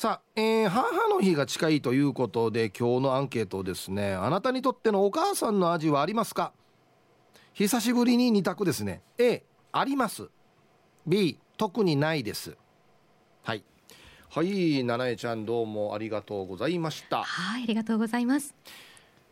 [0.00, 4.14] さあ、えー、母の日が近いということで今日のアンケートですね。
[4.14, 6.54] あなたにとってのお母さんの味はありますか？
[7.52, 9.02] 久しぶりに2択ですね。
[9.18, 9.42] A
[9.72, 10.30] あります。
[11.06, 12.56] B 特にないです。
[13.42, 13.62] はい。
[14.30, 17.22] はい七重ちゃんどうもありがとうございました。
[17.22, 18.54] はいありがとうございます。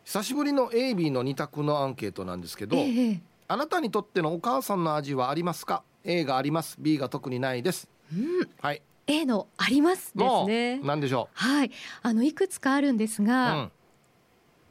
[0.04, 3.20] 久しぶりの AB の2択のアンケートなんですけど、ええ。
[3.48, 6.76] あなたにとってのお母さんの味はありますか？A があります。
[6.78, 7.88] B が特にないです。
[8.12, 8.50] うん。
[8.60, 10.76] はい A のありますですね。
[10.78, 11.70] のなんでしょはい。
[12.02, 13.72] あのいくつかあるんですう、が、うん、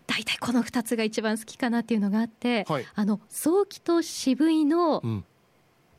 [0.05, 2.85] 大体この2つが一番好きかなっていうのがあって、はい。
[2.95, 5.25] あの早期と渋いのうん。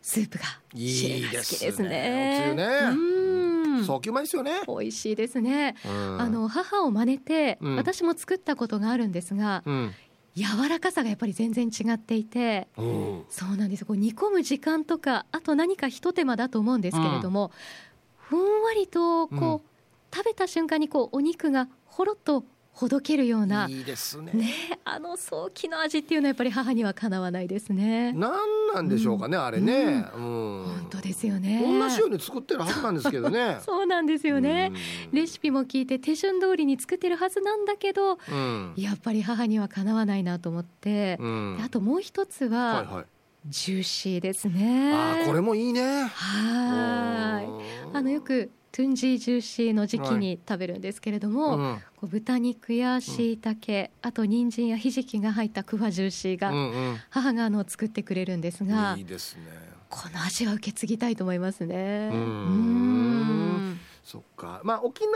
[0.00, 1.88] スープがいい汁が好ですきですね。
[1.88, 2.64] ねおつゆね。
[2.92, 3.84] うん。
[3.84, 7.76] 早期うまいですよね、美味しいですね、うん、あの母を真似て、うん。
[7.76, 9.94] 私も作ったことがあるんですが、うん、
[10.34, 12.82] 柔らかさがやっぱり全然違っていてう。
[12.82, 13.80] ん、そうなんです。
[13.80, 17.50] よこう煮込む時間とかあと何かひと手間だと思うんですけれども、
[18.28, 19.60] ふんわりとこう、うん。
[20.14, 24.32] 食べた瞬間にこうお肉がほろっとほどけるようないいですね。
[24.32, 24.54] ね
[24.84, 28.12] あの早期の味っていうのはやっぱり母にはかなわないですね。
[28.12, 30.64] なんなんでしょうかね、あれね、うん。
[30.64, 31.60] 本当ですよね。
[31.60, 33.58] 同じように作ってるはずなんですけどね。
[33.66, 34.70] そうなんですよね。
[35.10, 35.16] うん。
[35.16, 38.74] レシピも聞いて手順通りに作ってるはずなんだけど、うん。
[38.76, 41.18] やっぱり母にはかなわないなと思って、
[41.60, 43.04] あともう一つは、はいはい
[43.46, 44.92] ジューシーですね。
[44.92, 46.04] あーこれもいいね。
[46.04, 47.90] はー。
[47.90, 47.94] い。
[47.94, 51.78] あのよくトゥンジージューシーの時期に食べるんですけれども、うん。
[51.96, 56.96] こう豚肉や椎茸、あと人参やひじきが入ったクファジューシーが、うんうん。
[57.10, 59.42] 母があの作ってくれるんですがいいですね。
[59.88, 62.10] この味は受け継ぎたいと思いますね。
[62.12, 62.20] うーん。
[62.20, 62.24] う
[63.70, 63.80] ん。
[64.04, 64.60] そっか。
[64.64, 65.12] まあ沖縄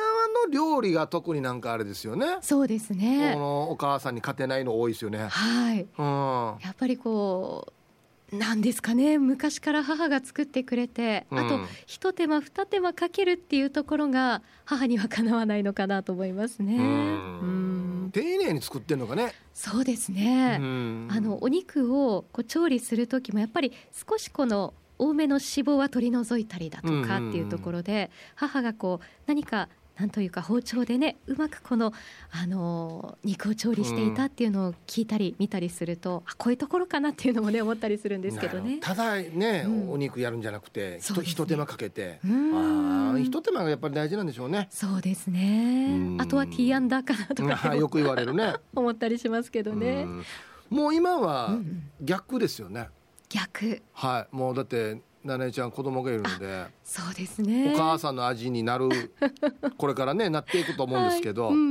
[0.47, 2.39] の料理が特になんかあれですよね。
[2.41, 3.34] そうですこね。
[3.36, 5.27] のお母さんに勝てないの多いですよね。
[5.29, 5.86] はい。
[5.98, 6.64] うん。
[6.64, 7.73] やっぱりこう
[8.33, 9.19] なんですかね。
[9.19, 16.77] 昔から母が作ってくれて、あとうん一手間二手間かけるっていうところが母にはかなわないのかなと思いますね。
[16.77, 16.85] うん。
[16.85, 16.87] う
[18.07, 18.11] ん。
[18.13, 19.35] 丁寧に作ってんのかね。
[19.53, 20.59] そうですね。
[20.61, 21.09] うん。
[21.11, 29.69] あのお肉をこう調理する時もやっぱり少しこの多めの脂肪は取り除いたりだとかっていうところで、母がこう何か
[30.02, 31.92] なんというか包丁でねうまくこの、
[32.33, 38.79] あのー肉を調理していたっていうのを聞いたり見たりすると、あこういうところかなっていうのもね思ったりするんですけどね。
[38.80, 39.92] ただね、うん。
[39.92, 41.23] お肉やるんじゃなくてひそうですね。
[41.23, 42.18] とひと手間かけて。
[42.24, 43.12] うん。
[43.12, 44.67] ああひと手間がやっぱり大事なんでしょうね。
[44.73, 45.86] そうですね。
[45.91, 46.20] うん。
[46.20, 48.55] あとはティーアンダーかなとかよく言われるね。
[48.74, 50.02] 思ったりしますけどね。
[50.02, 50.07] う。
[50.08, 50.24] ん。
[50.70, 51.83] もう今はうんうん。
[52.01, 52.89] 逆ですよね。
[53.29, 53.80] 逆。
[53.92, 54.35] はい。
[54.35, 57.73] もうだって七重ちゃん子供がいるのでそうですね。
[57.75, 58.89] お母さんの味になる
[59.79, 61.63] これからねなっていくと思うんですけど、はいうんう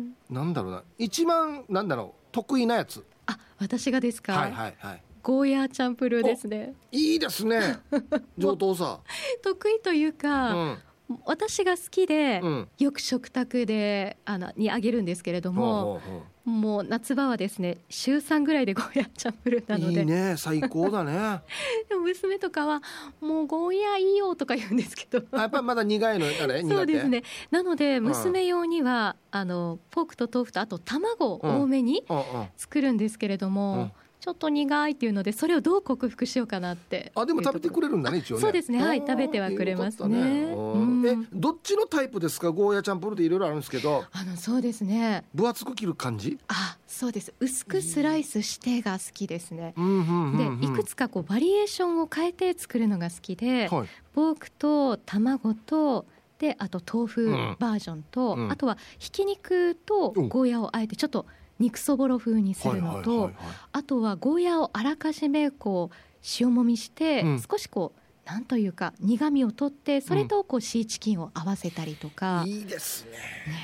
[0.00, 0.12] ん。
[0.30, 4.32] なんだろうな一番なんだろう得意なやつあ私がですか？
[4.34, 6.74] はいはいはいゴーヤーチャンプルーですね。
[6.92, 7.78] いいですね
[8.38, 9.00] 上等さ
[9.42, 10.78] 得意といううか、ん
[11.24, 19.96] 私が好きで、うんよく食卓であのにあげるんですけれどほうも、ほうほもう夏場はですね週3ぐらいでゴーヤーチャンプルーなので。
[19.96, 21.12] ういいね最高だね。
[21.18, 21.42] あ
[21.90, 22.82] でも娘とかは
[23.20, 25.26] もうゴーヤーいいよとか言うんですけど。
[25.36, 26.62] やっぱりまだ苦いのあれ？
[26.62, 27.24] そうですね。
[27.50, 32.24] なので娘用には、あのポークと豆腐とあと卵を多めにうんうん。
[32.56, 33.92] 作るんですけれども、うん
[34.26, 37.12] ちょっと苦いっていうのでそれをどう克服しようかなって。
[37.14, 38.40] あでも食べてくれるんだね一応ね。
[38.40, 38.84] そうですね。
[38.84, 40.48] はい食べてはくれますね。
[40.48, 41.28] よかったうん。
[41.32, 42.50] どっちのタイプですか？
[42.50, 44.02] ゴーヤチャンプルーっていろいろあるんですけど。
[44.10, 45.22] あのそうですね。
[45.32, 46.40] 分厚く切る感じ？
[46.48, 47.32] あそうです。
[47.38, 49.74] 薄くスライスしてが好きですね。
[49.76, 53.88] うんうんうんうんでいくつかこうバリエーションを変えて作るのが好きで、はい。
[54.12, 56.04] ポークと卵と
[56.40, 58.50] であと豆腐うんバージョンと、うん。
[58.50, 61.26] あとはひき肉とゴーヤをあえてちょっと
[61.58, 63.30] 肉そぼろ風にするのと、
[63.72, 65.96] あとはゴーヤをあらかじめこう
[66.40, 67.40] 塩もみして、うん。
[67.40, 73.10] 少しこうなんというか苦みを取ってそれとこうシーチキンを合わせたりとか、ねいいですね。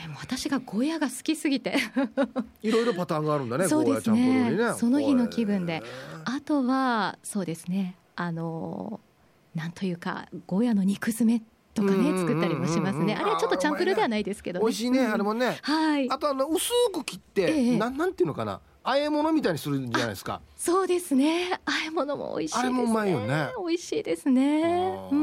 [0.05, 1.77] えもう私がゴーヤが好きすぎて。
[2.63, 4.53] いろいろパターンがあるんだねそうですね。
[4.53, 4.75] ね。
[4.75, 5.83] その日の気分で。
[6.25, 7.97] あとはそうですね。
[8.15, 9.01] あの
[9.55, 11.43] なんというかゴーヤの肉詰め
[11.75, 13.15] とかねうんうんうんうん作ったりもしますね。
[13.15, 14.64] あれはちょっとチャンプルーではないですけどね。
[14.64, 15.12] 美味しいねうん。
[15.12, 15.58] あれもね。
[15.62, 16.11] はい。
[16.11, 18.61] あとあの薄く切って、ええなんなんていうのかな。
[18.85, 20.41] 和え物みたいにするんじゃないですか。
[20.56, 21.50] そうですね。
[21.64, 22.75] 和え物も美味しいですね。
[22.75, 23.49] あれもうまいよね。
[23.67, 24.64] 美味しいですね。
[24.64, 25.11] あー。
[25.11, 25.14] う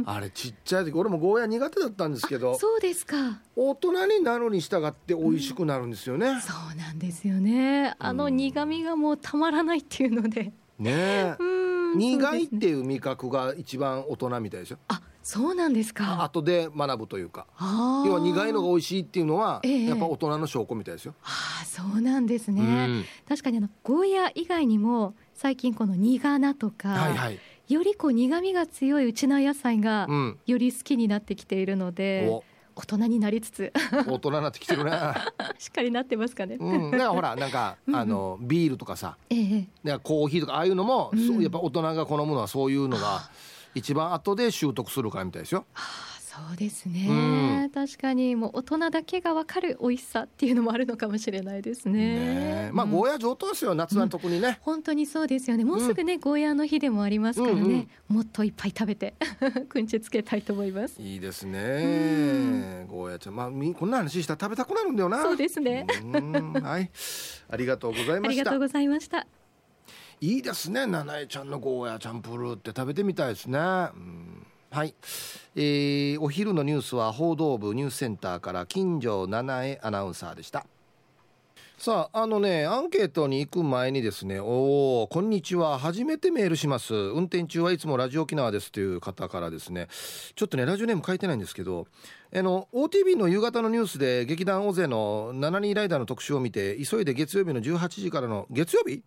[0.00, 0.04] ん。
[0.06, 3.40] あれちっちゃい時俺もゴーヤ苦手だったんですけどそうですか。
[3.56, 7.94] 大人になるに従って美味しくなるんですよね、そうなんですよね。
[7.98, 10.52] あの苦味がもうたまらないっていうので。
[10.78, 11.36] ねえ。
[11.38, 11.98] うん。
[11.98, 16.22] 苦いっていう味覚が一番大人みたいでしょあそうなんですか。
[16.22, 17.46] 後で学ぶというか。
[17.58, 19.86] 要は苦いのが美味しいっていうのは、ええ。
[19.86, 23.04] やっぱ大人の証拠みたいですよ、ああそうなんですね、うん。
[23.26, 27.38] 確かにあのゴーヤ以外にも最近この苦菜とか、はいはい、
[27.68, 32.44] よりこう苦味が強いうちの野菜がうん、より好きになってきているので、お。
[32.76, 33.72] 大人になりつつ。
[34.06, 34.90] 大人になってきてるね
[35.58, 39.16] しっかりなってますかね、うん、だからほら なんかあのビールとかさ。
[39.30, 39.98] ええ。
[40.02, 41.40] コーヒーとかああいうのも、うん。
[41.40, 43.30] やっぱ大人が好むのはそういうのが
[43.74, 45.64] 一番後で習得するからみたいですよ。
[45.74, 47.12] ああそうですね、う
[47.66, 47.70] ん。
[47.72, 51.92] 確かにもう大人だけが分かる美味しさっていうのもあるのかもしれないですね。
[51.92, 52.70] ねえ。
[52.72, 52.90] まあうん。
[52.90, 54.58] ゴーヤ上等ですよ夏は特にね。
[54.62, 55.64] 本当にそうですよね。
[55.64, 59.14] もうすぐね、ゴーヤーの日でもありますからね、うんうんもっといっぱい食べて
[59.70, 61.00] くんちつけたいと思います。
[61.00, 62.84] いいですうね。
[62.88, 63.36] ゴーヤちゃん。
[63.36, 65.22] まあみこんな話したら食べたくなるんだよな。
[65.22, 65.86] そうですね。
[66.02, 66.52] うん。
[66.54, 66.90] はい。
[67.48, 68.28] ありがとうございあました。
[68.30, 68.58] りがとう。
[68.58, 69.24] ございました
[70.20, 70.86] いいですね。
[70.86, 74.46] 七重ちゃんのゴーヤチャンプルーって食べてみたいですね、うん。
[74.70, 74.94] はい、
[75.54, 80.66] えーお昼のニュースは報道部ニュースセンターから金城七重アナウンサーでした。
[81.76, 85.78] さああのねアンケートに行く前にですねおおこんにちは。
[85.78, 86.94] 初めてメールします。
[86.94, 89.88] 運転中はいつもラジオ沖縄ですという方からですね。
[90.34, 91.86] ちょっとねラジオネーム書いてないんですけど
[92.34, 99.02] あの OTV の夕方のニュースで劇団大勢の7人ライダーの特集を見て急いで月曜日の18時からの月曜日？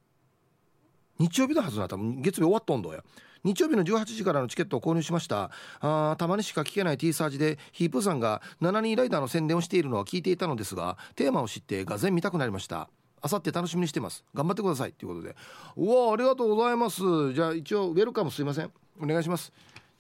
[1.19, 3.03] 日曜日のはずな多分月曜日終わっとんどや。
[3.43, 5.51] 日曜日の18時からのチケットを購入しました。
[5.79, 12.89] あーたまにしか聞けない T サージでヒープーさんが7人ライダーの宣伝をしているのは聞いていたのですがテーマを知ってがぜ見たくなりました。
[13.21, 14.23] あさって楽しみにしてます。
[14.33, 15.35] 頑張ってくださいということで。
[15.75, 17.33] うわありがとうございます。
[17.33, 18.71] じゃあ一応ウェルカムすいません。
[19.01, 19.51] お願いします。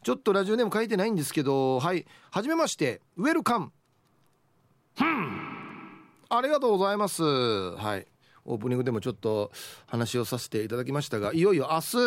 [0.03, 2.05] ちょっとラジオネーム書いてないんですけどはい。
[2.31, 3.01] はじめまして。
[3.17, 3.71] ウェルカム。
[6.29, 7.23] ありがとうございます。
[7.23, 8.07] はい
[8.47, 9.51] オープニングでもちょっと
[9.85, 11.97] 話をさせていただきましたがいよいよ明日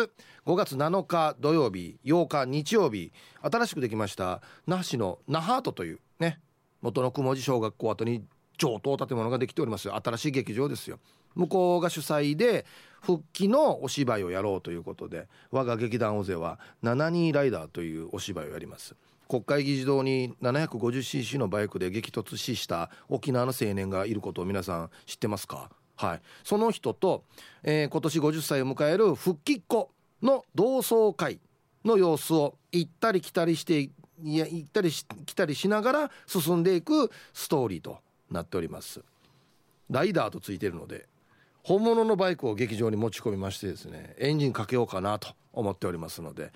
[0.45, 6.39] 5月7日土曜日8日日曜日新しくできました那覇市の那覇アートというね
[6.81, 8.25] 元の雲寺小学校跡に
[8.57, 10.99] 上等建物ができております新しい劇場ですよ。
[11.33, 12.65] 向こうが主催で
[13.01, 18.95] 復帰のお芝居をやろうということで我が劇団大勢は72ライダーというお芝居をやります。
[19.29, 25.69] 国会議事堂に 750cc のバイクで激突死した沖縄の青年がいることを皆さん知ってますか？
[26.01, 27.23] はい、その人と、
[27.63, 31.39] えー今年50歳を迎える復帰っ子の同窓会
[31.85, 33.91] の様子を行ったり来たりしてい
[34.23, 37.97] や行ったりし来たりしながら進んでいくストーリーと
[38.29, 39.01] なっております。
[39.89, 41.05] ライダーとついてるので
[41.63, 46.51] 本物のバイクを劇場に持ち込みましてですねエンジンかけようかなと思っておりますので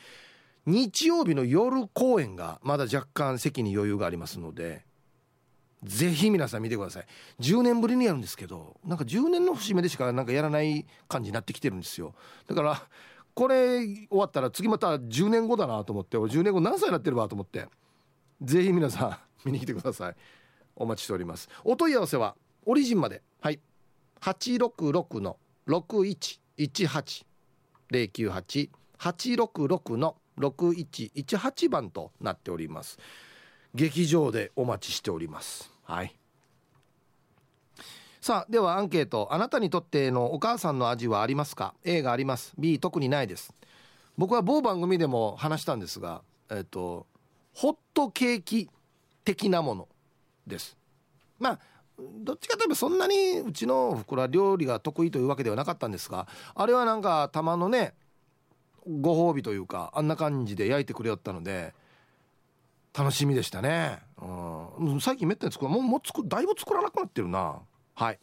[0.66, 4.84] 日曜日の夜公演がまだ若干席に余裕がありますので
[5.86, 7.06] ぜひ皆さん見てください。
[7.40, 12.14] 10年ぶりにやるんですけどなんか10年の節目でしかなんかやらない感じになってきてるんですよ。
[12.48, 12.82] だから
[13.34, 17.68] これ終わったら次また10年後だなと思って俺10年後何歳になってるわと思って
[18.42, 20.16] ぜひ皆さん見に来てください。
[20.76, 21.50] お待ちしております。
[21.64, 22.36] お問い合わせは
[22.66, 23.22] オリジンまで。
[23.42, 23.60] はい。
[24.22, 27.26] 866の6118
[27.92, 32.98] 098-866の6118番となっております。
[33.74, 35.75] 劇場でお待ちしております。
[35.86, 36.16] はい。
[38.20, 42.54] さあではアンケートあなたにとってのお母さんの味はありますか？A があります。
[42.58, 43.54] B 特にないです。
[44.18, 47.06] 僕は某番組でも話したんですがえっと
[47.54, 48.70] ホットケーキ
[49.24, 49.88] 的なもの
[50.48, 50.76] です。
[51.38, 51.60] まあ
[51.98, 57.94] どっちかといえばそんなにうちのおふくろは料理が得意というわけではなかったんですがあれはなんか玉のね
[58.86, 61.74] ご褒美というかあんな感じで焼いてくれよったので
[62.98, 67.60] 楽しみでしたね、うん、最近めったに作るもうもう作るだいぶ作らなくなってるな。
[67.94, 68.20] はい。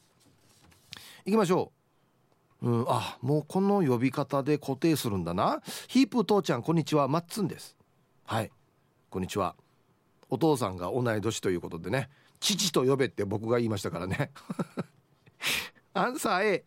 [1.27, 1.73] 行きましょ
[2.63, 5.61] う、うん、あもうこの呼び方で固定するんだな。
[5.89, 7.07] ヒープー父ちゃんこんにちは。
[7.07, 7.77] マッツンです。
[8.25, 8.51] はい。
[9.11, 9.57] こんにちは。
[10.31, 12.09] お父さんが同い年ということでね。
[12.41, 14.31] 父と呼べって僕が言いましたからね。
[15.93, 16.65] アンサー A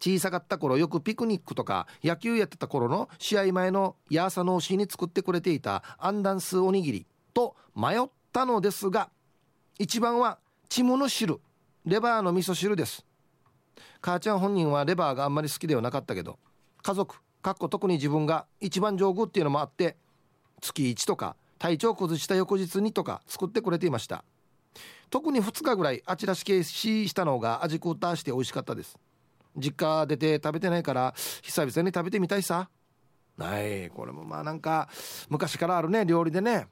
[0.00, 9.10] 小さかった頃よくピクニックとか野球やってた頃の試合前のヤーサのーに作ってくれていたアンダンスおにぎりと迷ったのですが
[9.78, 10.38] 一番は
[10.68, 11.40] チムの汁
[11.84, 13.04] レバーの味噌汁です。
[14.00, 16.38] 母ちゃん本人はレバーがあんまり好きではなかったけど
[16.82, 19.96] 家族かっこ特に自分が一番上手っていうのもあって
[20.60, 24.24] 月1とか体調崩した翌日にとか作ってくれていました。
[25.10, 28.98] 特に2日ぐらいあちらし消ししたのが味くたして美味しかったです。
[29.56, 32.68] 実家出て食べてないから久々に食べてみたいさ。
[33.36, 34.88] ないこれもまあなんか
[35.28, 36.68] 昔からあるね料理でね。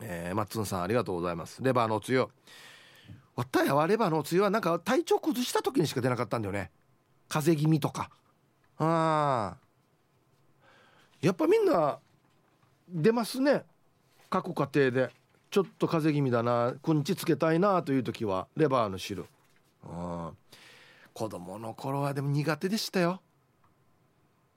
[0.00, 1.62] えー、マッツンさんありがとうございます。
[1.62, 2.18] レバーのおつゆ。
[2.20, 2.28] わ
[3.42, 6.70] ったやはレバーのおつゆはなんか体調崩した時にしか出なかったんだよね。
[7.28, 8.10] 風邪気味とか。
[8.78, 9.56] あ
[11.20, 11.98] やっぱみんな
[12.88, 13.62] 出ますね。
[14.30, 15.10] 各家庭で。
[15.50, 19.24] ちょっと風邪気味だなくんちつけたいなという時はレバーの汁。
[19.84, 20.36] うん
[21.14, 23.22] 子供の頃はでも苦手でしたよ。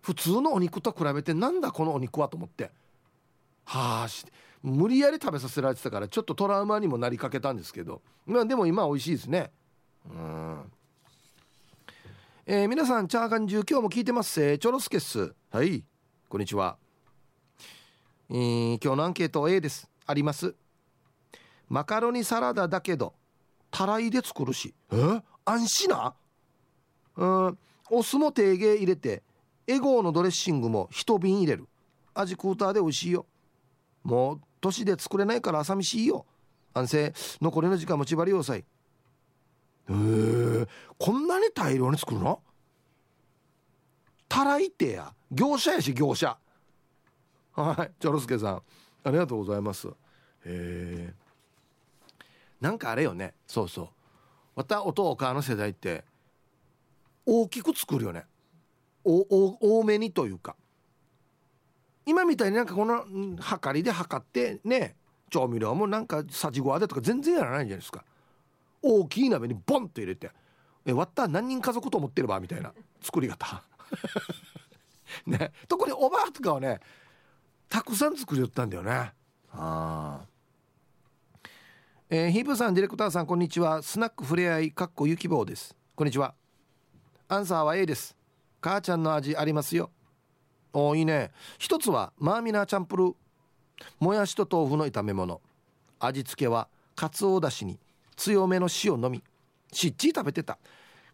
[0.02, 2.72] 普通のお肉と比べてなんだこのお肉はと思って。
[3.66, 4.08] はあ
[4.64, 8.02] 無理やり食べさせられてたからちょっとトラウマにもなりかけたんですけど。
[8.26, 9.52] まあでも今は美味しいですね。
[10.10, 10.72] うん。
[12.48, 14.32] えー、皆さんチャーハン中今日も聞いてます？
[14.32, 15.36] せチョロスケっす。
[15.52, 15.84] はい。
[16.28, 16.78] こんにちは、
[18.30, 19.90] えー、今日のアンケート A です。
[20.06, 20.56] あります。
[21.70, 23.14] マカロニサラダだけど
[23.70, 24.74] たらいで作るし。
[24.92, 25.22] え？
[25.46, 26.16] 安心な。
[27.18, 27.58] うん。
[27.90, 29.24] お酢も低芸入れて
[29.66, 31.68] エゴーのドレッシングも一瓶入れる。
[32.14, 33.26] 味クーターで美味しいよ。
[34.04, 36.26] もう年で作れないから寂しいよ。
[36.74, 37.14] 安静。
[37.42, 38.64] 残りの時間もちばり要塞
[39.90, 42.42] え、こんなに大量に作るの？
[44.28, 45.14] たらいてや。
[45.32, 46.38] 業者やし業者。
[47.54, 47.92] はい。
[48.02, 48.62] チョロスケさん。
[49.04, 49.88] ありがとうございます。
[49.88, 49.94] へ
[50.46, 51.14] え。
[52.60, 53.34] なんかあれよね。
[53.48, 53.90] そうそう。
[54.56, 56.04] またお父お母の世代って
[57.30, 58.26] 大きく作るよね。
[59.04, 60.56] お多めにというか。
[62.06, 63.04] 今みたいになんかこの
[63.38, 64.96] 測りで測ってね
[65.30, 68.06] 調味料もなんかさじごわでとか全然やらないじゃないですか。
[68.82, 70.32] 大きい鍋にボンと入れて
[70.86, 71.28] え割った？
[71.28, 72.40] 何人家族と思ってれば？
[72.40, 73.62] みたいな作り方。
[75.28, 75.52] ね。
[75.68, 76.80] 特におばあとかはね
[77.68, 78.92] たくさん作りよったんだよね。
[78.92, 79.14] あ
[79.52, 80.22] あ
[82.10, 83.84] えー、ヒープさんディレクターさんこんにちは。
[83.84, 85.76] スナックふれあいかっこゆきぼうです。
[85.94, 86.34] こんにちは
[87.30, 88.16] アンサーは A です。
[88.62, 89.92] 母ちゃんの味ありますよ。
[90.72, 91.32] おいいね。
[91.58, 93.04] 一つはマーミナーチャンプル。
[93.04, 93.14] ー
[94.00, 95.42] もやしと豆腐の炒め物。
[96.00, 97.80] 味付けはかつおだしに
[98.16, 99.22] 強めの塩のみ。
[99.74, 100.58] しっちり食べてた。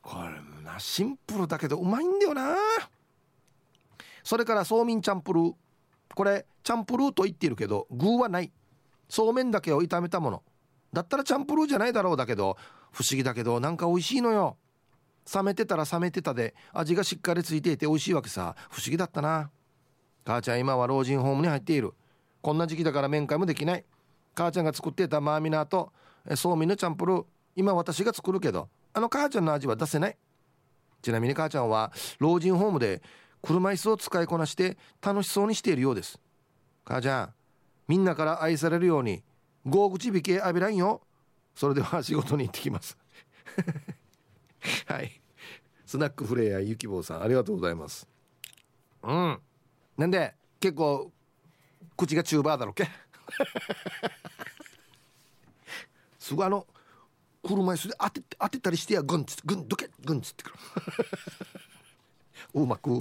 [0.03, 2.57] これなシンプルだけどうまいんだよな。
[4.23, 5.39] それからそうみんチャンプル。
[5.39, 5.53] ー
[6.13, 8.51] これチャンプルーと言っているけど具はない。
[9.09, 10.43] そうめんだけを炒めたもの。
[10.93, 12.55] だったらチャンプルーじゃないだろうだけど
[12.91, 14.57] 不思議だけどなんか美味しいのよ。
[15.31, 18.55] 冷めてたら冷めてたで味がしっかりついていて美味しいわけさ。
[18.69, 19.49] 不思議だったな。
[20.25, 21.93] 母ちゃん今は老人ホームに入っている。
[22.41, 23.85] こんな時期だから面会もできない。
[24.35, 25.91] 母ちゃんが作っていたマーミナーと
[26.35, 27.25] そうみのチャンプルー。
[27.55, 30.17] 今私が作るけどあの母ちゃんの味は出せない。
[31.01, 33.01] ちなみに母ちゃんは老人ホームで
[33.41, 36.19] 車椅子を使いこなして楽しそうにしているようです。
[36.85, 37.33] 母ちゃん
[37.87, 39.23] みんなから愛されるように
[39.65, 41.01] 合口引け浴びらんよ
[41.55, 42.97] それでは仕事に行ってきます。
[44.87, 45.21] はい。
[45.85, 48.07] スナックフレアゆきぼうさんありがとうございます。
[49.03, 49.39] うん。
[49.97, 51.11] なんで結構
[51.97, 52.87] 口がチューバーだろっけ？
[56.17, 56.65] すぐあの
[57.45, 60.55] 車椅子で当て当てたりしてやグンつグンどけグンつってくる。
[62.53, 62.99] うまく。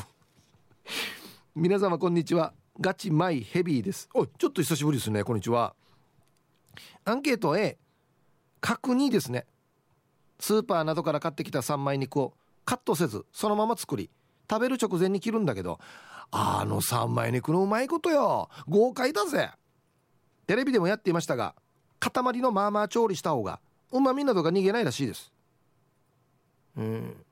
[1.54, 2.52] 皆様こんにちは。
[2.80, 4.08] ガチマイヘビーです。
[4.14, 5.74] おいちょっと久しぶりですねこんにちは。
[7.04, 7.78] アンケート A
[8.60, 9.46] 角煮ですね
[10.42, 12.34] スーパーなどから買ってきた三枚肉を
[12.64, 14.10] カットせずそのまま作り
[14.50, 15.78] 食べる直前に切るんだけど
[16.32, 19.50] あの三枚肉のうまいことよ豪快だぜ。
[20.48, 21.54] テレビでもやっていましたが
[22.00, 23.60] 塊のまあまあ調理した方が
[23.92, 25.32] うまみなどが逃げないらしいです。
[26.76, 27.24] うん。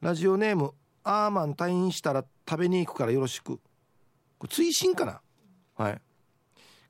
[0.00, 0.72] ラジオネーム
[1.02, 3.58] アーマン退院したら食べに行くからよろしく。
[4.38, 5.20] これ追伸かな？
[5.76, 6.00] はい。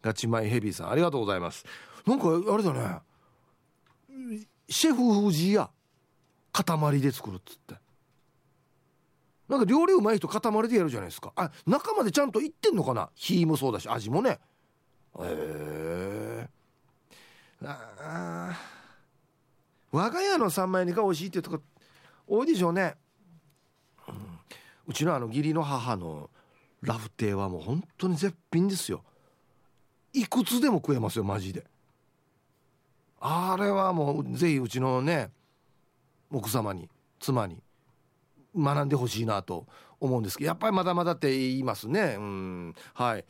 [0.02, 1.64] ガチマイヘビーさんありがとうございます。
[2.06, 2.98] なんかあれだね。
[4.70, 5.68] シェフ藤井や
[6.52, 7.74] 塊で作るっつって。
[9.48, 11.32] なんか料理うまい人塊でやるじゃないですか。
[11.34, 13.10] あ中までちゃんといってんのかな？
[13.16, 14.38] 火もそうだし味もね。
[15.18, 16.48] へえ
[17.64, 18.56] あ
[19.90, 21.60] 我が家の三枚煮が美味しいっていうとこ
[22.28, 22.94] 多いでしょうね、
[24.08, 24.14] うん、
[24.86, 26.30] うちのあの義理の母の
[26.80, 29.02] ラフテーはもう本当に絶品ですよ。
[30.12, 31.64] いくつでも食えますよマジで。
[33.20, 35.30] あれはもうぜひうちのね
[36.32, 36.88] 奥様に
[37.20, 37.62] 妻に
[38.56, 39.66] 学んでほしいなと
[40.00, 42.16] 思うんですけどやっぱりまだまだって言いますね。
[42.18, 42.74] うん。
[42.94, 43.24] はい。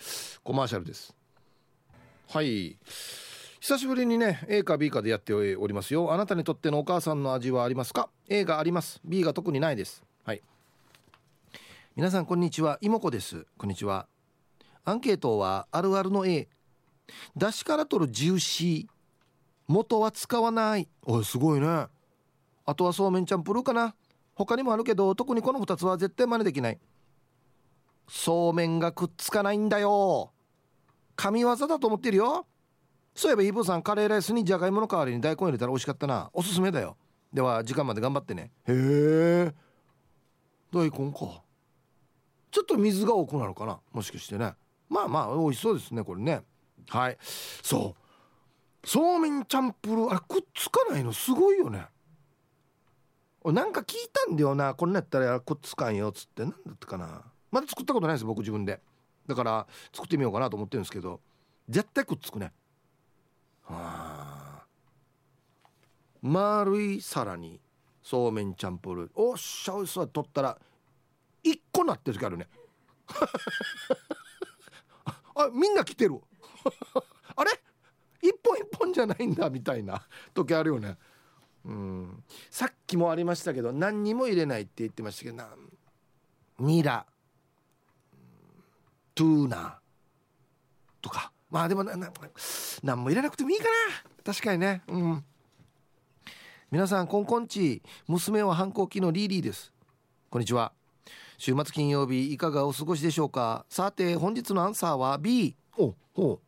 [0.45, 1.15] コマーシャルです。
[2.29, 2.79] はい。
[3.61, 6.13] 久しぶりにね A か B かでやっておりますよ。
[6.13, 9.01] あなたにとってのお母さんの味はありますか？A があります。
[9.05, 10.05] B が特にないです。
[10.25, 10.43] はい。
[11.97, 12.79] 皆さんこんにちは。
[12.81, 13.45] 妹子です。
[13.59, 14.07] こんにちは。
[14.85, 16.49] アンケートはあるあるの A
[17.37, 19.00] 出汁から取るジューシー。
[19.71, 20.89] 元は使わない。
[21.07, 21.87] おいすごいね。
[22.67, 23.95] あとはそうめんチャンプルーかな。
[24.35, 26.79] 他にもあるけど特にこの2つは絶対真似できない。
[28.09, 30.33] そうめんがくっつかないんだよ。
[31.15, 32.47] 神業だと思ってるよ。
[33.15, 36.31] そういえばイブさんカレーライスにじゃがいもの代わりに大根入れたら美味しかったな。
[36.33, 36.97] おすすめだよ。
[37.33, 38.51] では時間まで頑張ってね。
[38.67, 39.55] へえ。
[40.73, 41.43] 大根か。
[42.51, 43.79] ちょっと水が多くなるかな。
[43.93, 44.55] もしかしてね。
[44.89, 46.43] まあまあ美味しそうですねこれね。
[46.89, 47.19] はい。
[47.63, 48.10] そう。
[48.85, 51.87] そうめんチャンプルーあれくっつかないのすごいよね。
[53.45, 54.75] なんか聞いたんだよな。
[54.75, 56.43] こんなやったらくっつかんよっつって。
[56.43, 57.23] 何だったかな。
[57.51, 58.81] まだ作ったことないです僕自分で。
[59.27, 61.21] だから作ってみようかなと思ってるんですけど。
[61.69, 62.53] 絶対くっつくね。
[63.63, 64.65] はあ。
[66.23, 67.61] 丸い皿に
[68.03, 69.11] そうめんチャンプルー。
[69.15, 70.59] おっしゃおいしそう取ったら
[71.45, 72.49] 1個なってる時あるね。
[75.35, 76.21] あみんな来てる。
[77.37, 77.51] あれ？
[78.23, 80.03] 一本一本じゃないんだみたいな
[80.35, 80.97] 時あるよね。
[81.65, 82.25] うん。
[82.51, 85.45] さっきもありましたけど何にも入れないって言ってましたけど
[86.59, 87.07] ニラ。
[89.15, 89.79] トゥーナ
[91.03, 91.33] とか。
[91.51, 92.13] まあでもなな
[92.83, 93.71] 何も入れなくてもいいかな。
[94.25, 94.83] 確かにね。
[94.87, 95.25] うん。
[96.71, 99.73] 皆さんこんこんち娘は反抗期のリーリーです。
[100.31, 100.73] こんにちは。
[101.37, 103.67] 週末金曜日いかがお過ごしでしょうか。
[103.69, 106.41] さて本日のアンサーは B おお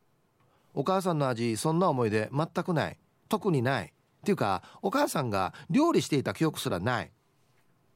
[0.73, 2.97] お母さんの味そんな思い出全くない。
[3.29, 3.85] 特にない。
[3.85, 3.89] っ
[4.23, 7.11] ていうかお母さんが料理していた記憶すらない。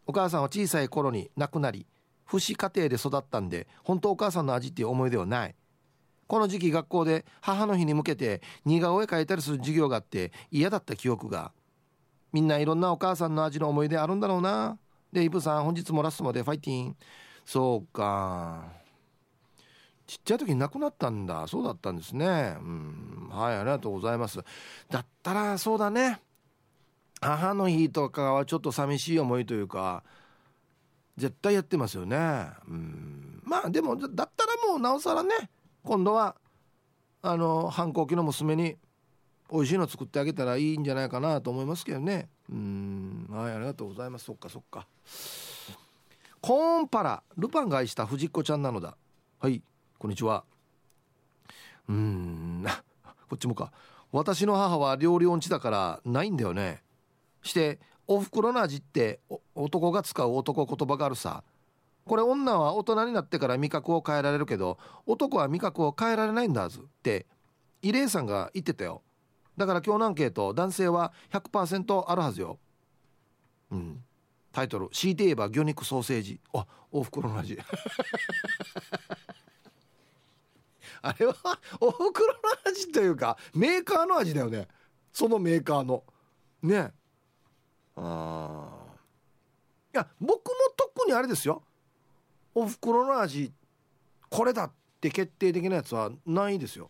[0.06, 1.86] お母さんは小さい頃に亡くなり
[2.28, 5.56] 父子家庭で育ったんで本当お母さんの味っていう思い出はない。
[6.28, 11.54] この時期学校で母の日に向けて似顔絵描いたりする授業があって嫌だった記憶が。
[12.34, 14.78] みんないろんなお母さんの味の思い出あるんだろうな。
[15.12, 16.98] でイブさん本日もラストまでファイティン。
[17.46, 18.77] そうか。
[20.08, 21.48] ちっちゃい時に亡くなったんだ。
[21.48, 22.56] そうだったんですね。
[22.60, 23.30] うん。
[23.30, 24.40] はいありがとうございます。
[24.90, 26.22] だったらそうだね。
[27.20, 30.04] 母の日とかはちょっと寂しい思いというか
[31.18, 32.18] 絶対やってますよね。
[32.70, 33.42] うん。
[33.44, 35.30] まあでもだったらもうなおさらね
[35.84, 36.36] 今度は
[37.22, 38.78] あの反抗期の娘に
[39.52, 42.30] 美味しいの作ってあげたらいいんじゃないかなと思いますけどね。
[42.50, 43.28] うん。
[43.30, 44.26] はいありがとうございます。
[44.26, 44.88] そっかそっか。
[46.40, 47.24] コーンパラ。
[47.36, 48.96] ルパンが愛した藤子ちゃんなのだ。
[49.40, 49.62] はい。
[50.00, 50.44] こんにちは。
[51.90, 52.64] うーん。
[53.30, 53.72] こっちもか。
[54.12, 56.84] 私の母は料理音痴だからないんだよね。
[57.42, 59.20] しておふくろの味って
[59.56, 61.44] 男が使う男言葉があるさ。
[62.06, 64.78] これ女は大人になってから味覚を変えられるけど
[65.08, 67.26] 男は味覚を変えられないんだずって
[67.82, 69.02] イレイさんが言ってたよ。
[69.58, 72.60] だから今日のアンケート男性は100%あるはずよ。
[73.72, 74.04] うん。
[74.52, 76.40] タイトル強いて言えば魚肉ソーセージ。
[76.54, 77.58] あおふくろの味。
[81.08, 81.36] あれは
[81.80, 82.40] おふくろの
[82.70, 84.68] 味というかメーカーの味だよね。
[85.14, 86.04] そのメーカーの。
[86.62, 86.92] ね。
[87.96, 88.70] あ
[89.94, 91.64] いや僕も特にあれですよ。
[92.54, 93.52] おふくろの味
[94.30, 96.90] これだって決定的なやつはないですよ。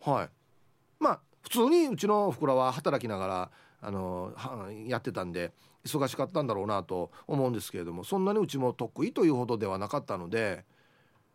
[0.00, 0.28] はい。
[1.00, 4.32] まあ普通にうちのおふくろは働きながらあの
[4.86, 5.52] やってたんで
[5.84, 10.64] 忙しかったんだろうなと思うんですけれどもそんなにうちも得意というほどではなかったので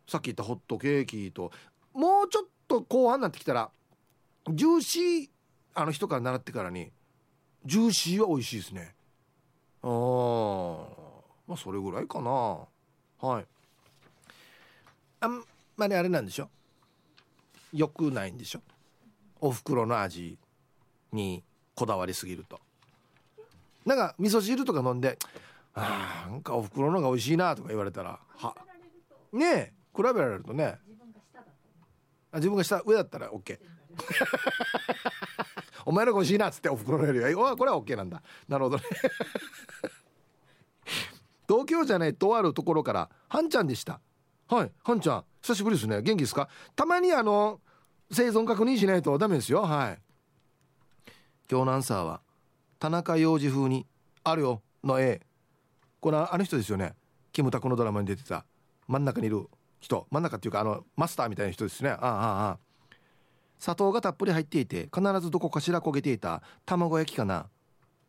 [0.06, 1.50] さっき言ったホットケーキと
[1.92, 3.70] もうちょっと後半になってきたら
[4.50, 5.28] ジューシー
[5.74, 6.90] あの人から習ってからに
[7.64, 8.94] ジューシーは美味しいですね。
[9.82, 9.90] ああ
[11.46, 12.30] まあそれぐらいかな。
[12.30, 13.46] はい。
[15.20, 15.42] あん
[15.76, 16.48] まりあれなんでしょ？
[17.72, 18.60] よくないんでしょ？
[19.40, 20.38] おふくろの味
[21.12, 21.42] に
[21.74, 22.60] こだわりすぎると。
[23.86, 25.18] なんか味噌汁とか飲んで
[25.74, 28.54] 「あなんかおふくろのが美味しいな」とか言われたらは
[29.32, 29.72] ねえ。
[29.96, 30.78] 比べられるとね。
[32.32, 32.82] あ自分が下。
[32.84, 33.58] 上だったら OK
[35.86, 38.22] お前のが欲しいなっつっておふくろのよりはこれは OK なんだ。
[38.48, 38.82] なるほどね。
[41.48, 44.00] 東京じゃないとあるところからはんちゃんでした。
[44.48, 45.24] はいはんちゃん。
[45.42, 46.00] 久しぶりですね。
[46.02, 46.48] 元気ですか？
[46.74, 47.60] たまにあの
[48.10, 49.62] 生存確認しないとダメですよ。
[49.62, 50.00] はい。
[51.50, 52.22] 今日のアンサーは
[52.78, 53.86] 田中洋次風に
[54.24, 55.20] 「あるよ」の A
[56.00, 56.94] これあの人ですよね。
[57.32, 58.46] キムタクのドラマに出てた。
[58.86, 59.46] 真ん中にいる
[59.84, 61.90] 人真ん中っていうかあのマスターみたいな人ですね。
[61.90, 62.58] ああああ
[63.58, 67.46] 砂糖がたっぷり入っていて必ずどこかしら焦げていた卵焼きかな。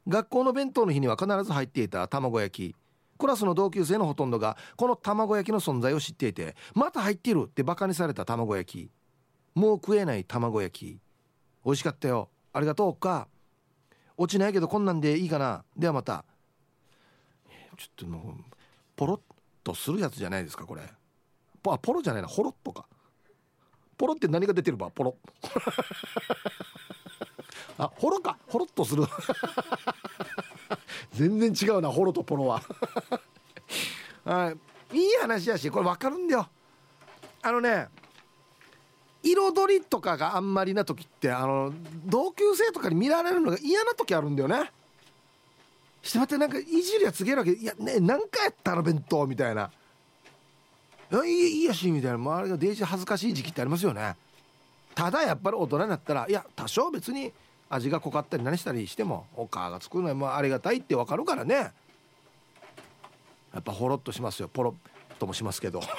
[0.08, 2.76] 学校の弁当の日には必ず入っていた卵焼き。
[3.18, 8.92] クラスの同級生のほとんどがこの卵焼きの存在を知っていてまた入っているってバカにされた卵焼き。
[9.54, 11.00] もう食えない卵焼き。
[11.66, 12.30] 美味しかったよ。
[12.54, 13.28] ありがとうか。
[14.18, 15.64] 落ちないけどこんなんでいいかな。
[15.78, 16.24] ではまた。
[17.78, 18.44] ちょっともう
[18.96, 19.20] ポロッ
[19.64, 20.82] とするやつじゃないですかこれ。
[21.74, 22.28] あポロじゃないな。
[22.28, 22.86] ホロッとか。
[23.98, 24.90] ポロって何が出てるば？
[24.92, 25.16] ポロ。
[27.78, 28.38] あホロか。
[28.48, 29.04] ホロッとする。
[31.14, 31.90] 全然違うな。
[31.90, 32.62] ホロとポロは。
[34.26, 34.54] は
[34.94, 34.98] い。
[34.98, 36.48] いい話やしこれ分かるんだよ。
[37.42, 37.88] あのね
[39.24, 41.74] 彩りとかがあんまりな時ってあの
[42.06, 44.72] 同級生とかに見られるのが嫌な時あるんだよね。
[46.04, 47.52] してまってなんかいじりは告げるわけ。
[47.52, 49.72] いやね何回やったの弁当みたいな。
[51.26, 52.16] いいいやしみたいな。
[52.16, 54.16] 周りがデージ恥ずかしい時期ってありますよね。
[54.96, 57.32] ただやっぱり大人になったらいや多少別に
[57.70, 61.74] 味が濃かったり何したりしてもお母が作るのはありがたいって分かるからね。
[63.54, 64.50] やっぱほろっとしますよ。
[64.50, 65.80] ポロッともしますけど。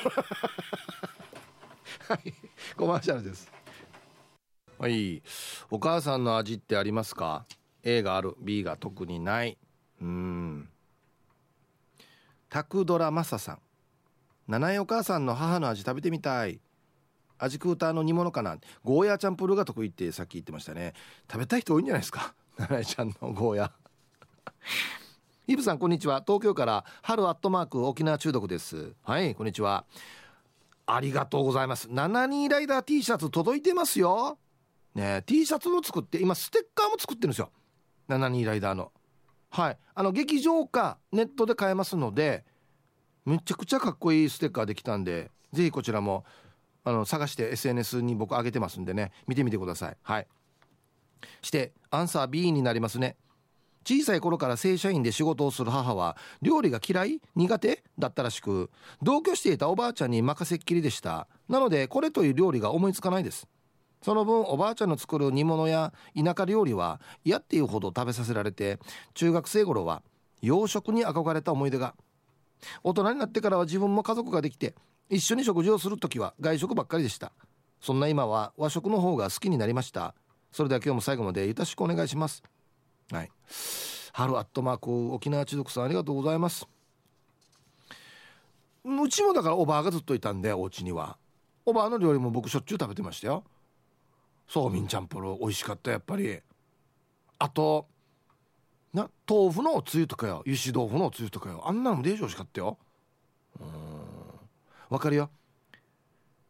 [2.09, 2.35] はい。
[2.77, 3.51] コマーシャルです。
[4.79, 5.23] はい。
[5.71, 7.47] お母さんの味ってありますか
[7.83, 8.37] ？A がある。
[8.41, 9.57] B が特にない。
[10.03, 10.69] うん。
[12.51, 13.59] タクドラマサさん。
[14.49, 16.61] 七重お母さんの母の味食べてみたい。
[17.39, 18.57] 味クーターの煮物かな。
[18.85, 20.95] ゴーヤーチャンプルーが得意ってさっき言ってましたね。
[21.31, 22.33] 食べたい人多いんじゃないですか。
[22.57, 23.73] 七重ちゃんのゴーヤ
[25.49, 26.23] イブさんこんにちは。
[26.25, 28.95] 東京から春アットマーク沖縄中毒です。
[29.03, 29.85] はいこんにちは。
[30.87, 31.89] ありがとうございます。
[31.89, 34.39] 72ライダー T シャツ届いてますよ。
[34.95, 37.51] ね T シャツも作って今ステッカーも作ってるんですよ。
[38.09, 38.93] 72ライダーの。
[39.51, 39.79] はい。
[39.95, 42.45] あの劇場かネットで買えますので
[43.27, 46.25] めちゃくちゃかっこいいステッカーできたんでぜひこちらも
[46.85, 49.97] あの探して SNS に僕上げてますんでね見てみてください。
[50.03, 50.27] はい。
[51.43, 53.17] してアンサー B になりますね。
[53.85, 58.71] 小さい頃から正社員で仕事をする母は料理が嫌い苦手だったらしく
[59.03, 61.27] 同居していたおばあちゃんに任せっきりでした。
[61.49, 63.49] なのでこれという料理が思いつかないです。
[64.03, 68.79] その分おばあちゃんの作る煮物や田舎料理は嫌っていうほど食べさせられて
[69.15, 70.03] 中学生頃は
[70.43, 71.97] 洋食に憧れた思い出が
[72.83, 74.75] 大人になってからは自分も家族ができて
[75.09, 77.33] 一緒に食事をする時は外食ばっかりでした。
[77.81, 80.15] そんな今は和食の方が好きになりました。
[80.51, 82.43] それでは今日も最後までよろしくお願いします。
[83.13, 83.31] はい。
[84.13, 86.67] 春アットマーク沖縄中毒さんありがとうございます。
[88.85, 91.19] うちもだからおばあがずっといたんでお家には。
[91.65, 93.45] おばあの料理も僕しょっちゅう食べてましたよ。
[94.49, 95.37] そうみんちゃんぽろ。
[95.41, 96.41] 美味しかったやっぱり。
[97.39, 97.87] あと
[98.97, 102.79] な豆腐のおつゆとかよ油脂豆腐のおつゆとかよあんなのもデージ美味しかったよ。
[103.61, 103.67] うん。
[104.89, 105.31] わかるよ。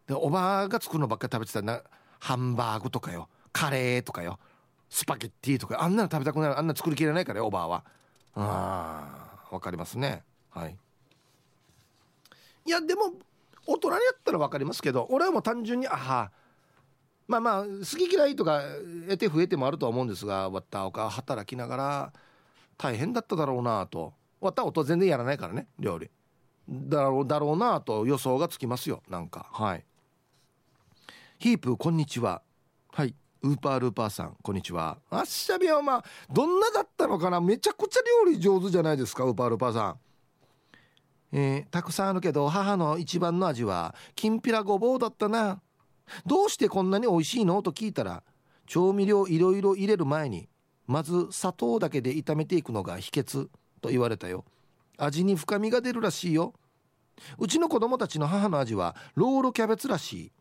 [0.06, 1.82] でおばあが作るのばっかり食べてたな
[2.20, 4.38] ハンバーグとかよカレーとかよ
[4.88, 7.84] スパゲッティとかあんなの食べたくないあんな作りきれないからよおばあは。
[8.36, 10.22] あわかりますね。
[10.50, 10.76] はい。
[12.64, 13.12] いやでも
[13.66, 16.30] 大人にやったら分かりますけど俺はもう単純にあは
[17.26, 18.62] まあまあ好き嫌いとか
[19.08, 22.12] 得て増えてもあるとは思うんですがわったおか働きながら
[22.78, 24.12] 大変だっただろうなと。
[24.40, 26.10] わった音全然やらないからね料理。
[26.68, 29.46] だろうだろうなと予想がつきますよなんか。
[29.52, 29.84] はい。
[31.38, 32.42] ヒープこんにちは。
[32.92, 33.14] はい。
[33.42, 34.98] ウーパールーパーさんこんにちは。
[35.10, 37.40] あっしゃびはまあどんなだったのかな？
[37.40, 39.98] めちゃくちゃ料理上手じゃないですかウーパールーパーさん。
[41.32, 45.60] えー、たくさんあるけど母の一番の味はきんぴらごぼうだったな。
[46.24, 47.62] どうしてこんなに美味しいの？
[47.62, 48.22] と聞いたら
[48.66, 50.48] 調味料いろいろ入れる前に
[50.86, 53.48] まず砂糖だけで炒めていくのが秘訣
[53.80, 54.44] と言われたよ。
[54.98, 56.54] 味に深みが出るらしいよ。
[57.38, 60.32] うちの子供たちの母の味はロールキャベツらしい。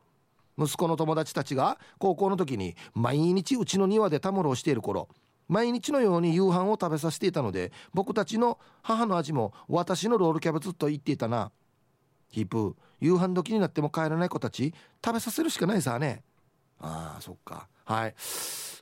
[0.58, 5.10] 息子の友達たちが高校の時に毎日うちの庭でたむろをしている頃
[5.47, 11.51] 毎日のように夕飯を食べさせていたので僕たちの母の味も私のロールキャベツと言っていたな。
[12.29, 16.23] ヒープ夕飯時になっても帰らない子たち食べさせるしかないさね。
[16.79, 17.67] ああそっか。
[17.86, 18.10] はい。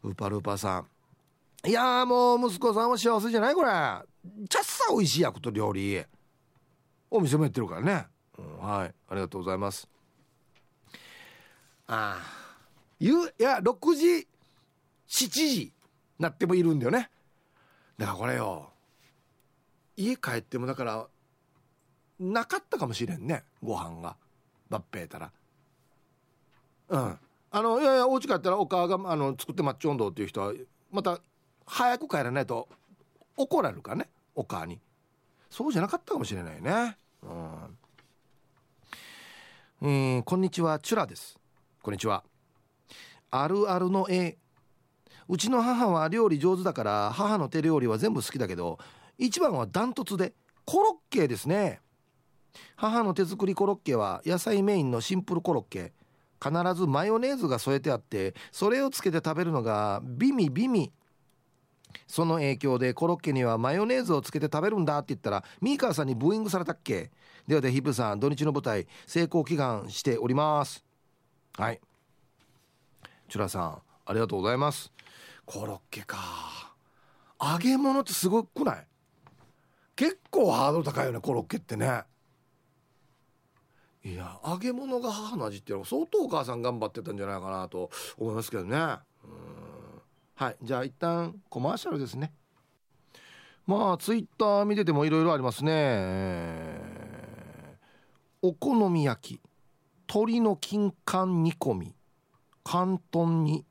[0.03, 0.87] ウーパルーパーさん。
[1.65, 3.69] いやもう息子さんは幸せじゃないこれ。
[3.69, 6.03] ちゃっさ美味しいやこと料理。
[7.09, 8.05] お店もやってるからね、
[8.37, 8.93] うん、はい。
[9.07, 9.87] ありがとうございます。
[11.87, 12.43] ああ
[12.99, 14.27] いや6時
[15.07, 15.73] 7時
[16.19, 17.09] なってもいるんだよね。
[17.97, 18.69] だからこれよ
[19.95, 21.07] 家帰ってもだから
[22.19, 23.43] なかったかもしれんね。
[23.61, 24.17] ご飯が。
[24.69, 25.31] バッペーたら。
[26.89, 27.19] うん。
[27.51, 30.53] あのいやいやお家帰ったらお母があの作ってマッチ温度っていう人は
[30.91, 31.19] また
[31.65, 32.67] 早く帰らないと
[33.37, 34.79] 怒られるからねお母に。
[35.49, 36.97] そうじゃなかったかもしれないね。
[39.81, 41.39] うん、えー、こんにちはチュラです。
[41.81, 42.23] こんにちは。
[43.29, 44.37] あるあるの絵。
[45.29, 48.77] うちの母は料理上手だから母の手料理は全部好きだけど
[49.17, 50.33] 一番はダントツで
[50.65, 51.79] コロッケですね。
[52.75, 55.93] 母の手作りコロッケは野菜メインのシンプルコロッケ。
[56.43, 60.91] 必ずマヨネーズが添えてあってそれをつけて食べるのがビミビミ。
[62.07, 67.11] その影響でコロッケにはマヨネーズをつけて食べるんだって言ったらミーカーさんにブーイングされたっけ？
[67.47, 70.83] ではでヒップさん土日の舞台成功祈願しております。
[71.57, 71.81] はい。
[73.29, 74.91] チュラさんありがとうございます。
[75.45, 76.17] コロッケか。
[77.41, 78.87] 揚げ物ってすごくない？
[79.95, 82.03] 結構ハードル高いよねコロッケってね。
[84.05, 88.77] いや揚げ物が母の味っていうのは相当お母さん頑張ってたんじゃないかなと思いますけどね。
[88.77, 89.62] うん。
[90.35, 90.57] はい。
[90.61, 92.33] じゃあ一旦コマーシャルですね。
[93.65, 99.41] まあツイッター見ててもいろいろありますね、えー、お好み焼き
[100.07, 101.95] 鶏の金柑煮込み
[102.65, 103.65] 広東に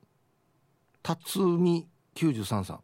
[1.03, 2.81] 辰巳93さん。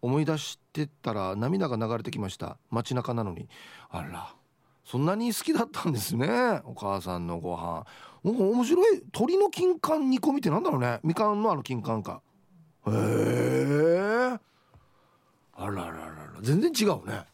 [0.00, 2.58] 思い出してたら涙が流れてきました。
[2.70, 3.48] 街中なのに。
[3.88, 4.34] あら
[4.84, 6.26] そんなに好きだったんですね
[6.64, 7.86] お母さんのご飯。
[8.24, 8.96] なんか面白い。
[8.96, 10.98] 鶏の金柑煮込みってなんだろうね。
[11.04, 12.20] みかんのあの金柑か。
[12.88, 14.38] へえ
[15.54, 16.40] あらららら。
[16.40, 17.24] 全然違うね。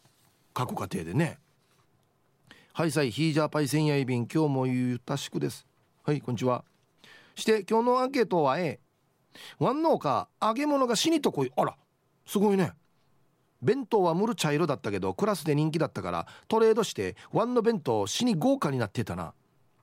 [0.53, 1.39] 各家庭でね。
[2.73, 5.67] はいさいヒージャーパイセンヤイビン今日もゆたしくです。
[6.05, 6.65] はいこんにちは。
[7.35, 8.81] して今日のアンケートは A
[9.59, 11.53] ワン農家揚げ物が死にとこい。
[11.57, 11.77] あら
[12.27, 12.73] すごいね。
[13.63, 19.33] 弁当はムル茶色だったけどクラスで人気だったからトレードしてワンの弁当死に豪華になってたな。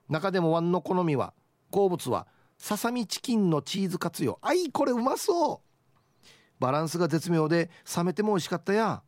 [0.08, 1.34] 中でもワンの好みは
[1.72, 4.40] 好物はささみチキンのチーズカツよ。
[4.42, 6.22] あいこれうまそう。
[6.60, 9.04] バランスが絶妙で冷めても美味しかったや。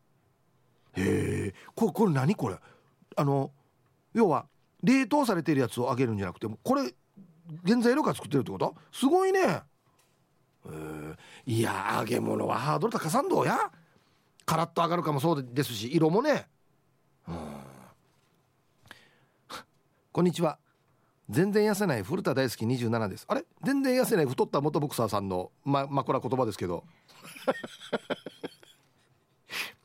[0.93, 2.57] へえこれこれ何これ？
[3.15, 3.51] あの
[4.13, 4.47] 要は
[4.83, 6.93] 冷凍されてるやつを揚げるんじゃなくてこれ
[7.65, 8.75] 原材料から作ってるってこと？
[8.91, 9.62] すごいね。
[11.45, 13.71] いや揚げ物はハードル高さんどうや？
[14.45, 16.47] カラッと揚がるかもそうですし色もね。
[17.27, 17.38] うん。
[20.12, 20.57] こんにちは。
[21.29, 23.25] 全然痩せない古田大好き27です。
[23.27, 23.43] あれ？
[23.63, 26.85] 全然痩せない太った元ボクサーさんの、ま、枕言葉ですけど。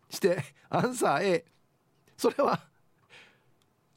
[0.09, 1.45] してアンサー A
[2.17, 2.61] それは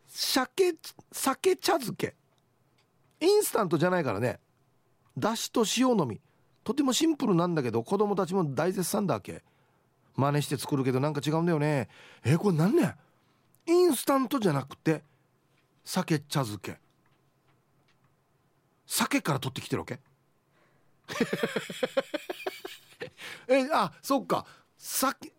[0.07, 0.75] 鮭
[1.11, 2.15] 酒茶漬け。
[3.19, 4.39] インスタントじゃないからね。
[5.17, 6.19] だしと塩のみ。
[6.63, 9.43] とてもシンプルなんだけど子供たちも大絶賛だっけ。
[10.15, 11.89] 真似して作るけどなんか違うんだよね。
[12.23, 12.95] えこれ何ね
[13.67, 15.03] インスタントじゃなくて
[15.83, 16.79] 酒茶漬け。
[18.85, 19.99] 酒から取ってきてるわけ？
[23.47, 24.45] えあそっか。
[24.77, 25.31] 酒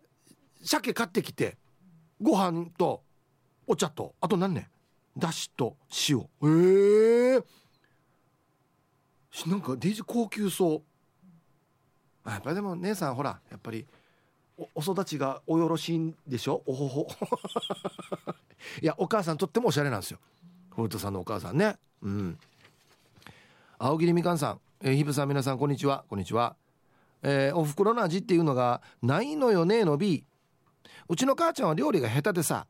[0.62, 1.56] 鮭買ってきて
[2.20, 3.02] ご飯と
[3.66, 4.68] お茶とあと何ね
[5.16, 5.76] だしと
[6.09, 6.20] 塩。
[6.20, 7.38] ええ。
[7.38, 7.44] ー、
[9.50, 10.82] なんかデージ高級そ
[12.26, 12.28] う。
[12.28, 13.87] やっぱりでも姉さんほらやっぱり
[14.59, 16.62] おお育ちがおよろしいんでしょ？
[16.66, 17.06] おほほ。
[18.82, 20.18] いやお母さんとってもおしゃれなんですよ。
[20.74, 21.78] 古田さんのお母さんね。
[22.02, 22.38] うん。
[23.78, 26.06] 青桐みかんさん、えー、ひぶさん皆さんこんにちは。
[26.08, 26.56] こんにちは、
[27.22, 30.24] えー、おふくろの味っていうのがないのよねの B
[31.10, 32.66] うちの母ちゃんは料理が下手でさ。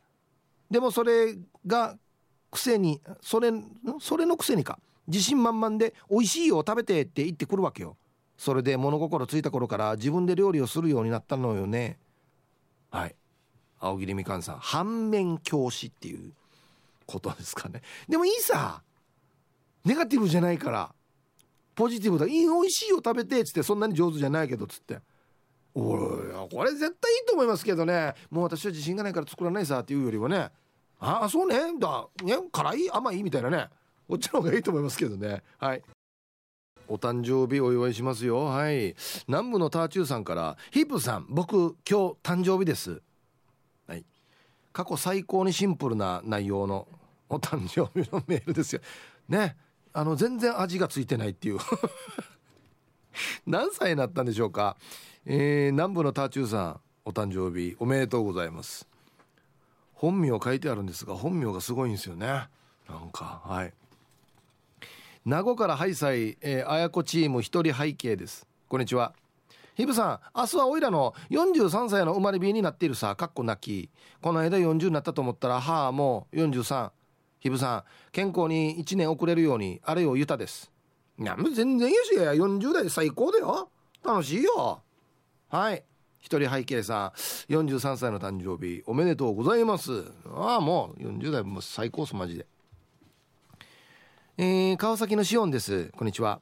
[0.68, 1.96] でもそれが
[2.50, 3.52] くせにそれ
[4.00, 4.80] それのくせにか。
[5.06, 7.96] 自信満々で美味しいよ食べてって言ってくるわけよ。
[8.36, 12.00] それで物心ついた頃から自分で料理をするようになったのよね。
[12.90, 13.14] はい。
[13.78, 14.58] 青桐みかんさん。
[14.58, 16.32] 反面教師っていう
[17.06, 17.82] ことですかね。
[18.08, 18.82] でもいいさ。
[19.84, 20.95] ネガティブじゃないから。
[21.76, 24.98] ポジティブだ「いい美味しいよ食べて」っつってそんなに上手じゃないけどっつって
[25.74, 25.98] 「おい
[26.50, 28.14] これ絶対いいと思いますけどね。
[28.30, 30.50] もう私は自信がないから作らないさ」っていうよりはね
[30.98, 31.56] 「ああそうね。
[31.78, 32.90] だね辛い？
[32.90, 33.68] 甘い」みたいなね。
[34.08, 35.42] こっちの方がいいと思いますけどね。
[35.58, 35.82] はい。
[36.88, 38.44] お誕生日お祝いしますよ。
[38.44, 38.94] はい。
[39.26, 43.02] 南部のターチューさんからヒープさん僕今日誕生日です。
[43.86, 44.06] はい。
[44.72, 46.86] 過去最高にシンプルな内容の
[47.28, 48.80] お誕生日のメールですよ。
[49.28, 49.56] ね。
[49.96, 51.58] あの全然味がついてないっていう。
[53.46, 54.76] 何歳になったんでしょうか、
[55.24, 58.86] えー、南部のターチューさんお誕生日おめでとうございます。
[59.94, 62.26] 本名書いてあるんですが本名がすごいんですよね。
[62.26, 63.72] なんかはい。
[65.24, 68.46] 名護からハイサイ、えー、あやこチーム一人背景です。
[68.68, 69.14] こんにちは。
[69.76, 73.16] ヒブさん明日はおいらの43歳の生まれ日になっているさ。
[73.16, 73.90] かっこ泣き。
[74.20, 76.90] この間40になったと思ったらはあもう43
[77.46, 80.72] ヒブさん健康に1年遅れるようにあれよゆたです。
[81.16, 83.68] いやもう全然いいし40代で最高だよ。
[84.04, 84.82] 楽しいよ。
[85.48, 85.84] はい。
[86.18, 87.12] 一人背景さ
[87.48, 90.06] ん43歳の誕生日おめでとうございます。
[90.34, 92.46] ああもう40代もう最高っすマジで。
[94.38, 95.92] えー、川崎のしおんです。
[95.96, 96.40] こんにちは。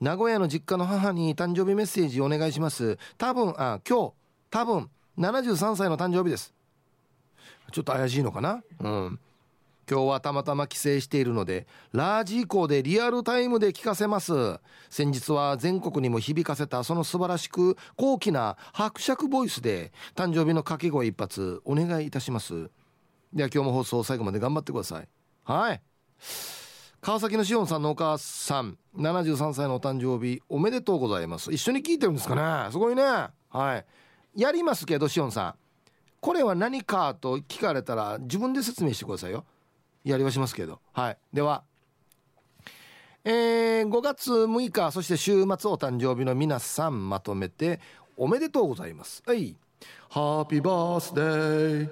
[0.00, 2.96] 名古屋の実家の母に誕生日メッセージお願いします。
[3.16, 4.12] 多分あ今日
[4.50, 6.54] 多分73歳の誕生日です。
[7.72, 8.62] ちょっと怪しいのかな？
[8.78, 9.18] うん。
[9.90, 14.32] 今日はたまたま帰省しているのでラージ以降でリアルタイムで聞かせます。
[14.90, 22.70] 先日は全国にも響かせたその素晴らしく高貴な伯爵ボイスで誕生日の掛け声一発お願いいたします。
[23.32, 25.08] では今日も放送最後まで頑張ってください。
[25.44, 25.80] はい。
[27.00, 31.50] 川崎のしおんさんのお母さん73歳のお誕生日おめでとうございます。
[31.50, 32.70] 一緒に聞いてるんですかね。
[32.70, 33.02] すごいね。
[33.02, 33.84] はい。
[34.36, 35.54] やりますけどしおんさん。
[36.20, 39.44] これは何かと聞かれたら自分で説明してくださいよ。
[40.04, 40.80] やりはしますけど。
[40.92, 41.18] はい。
[41.32, 41.64] では。
[43.24, 47.78] えー、5月6日そして週末お誕生日の皆さんまとめて
[48.16, 49.22] おめでとうございます。
[49.26, 49.54] はい。
[50.08, 51.90] ハッピーバースデー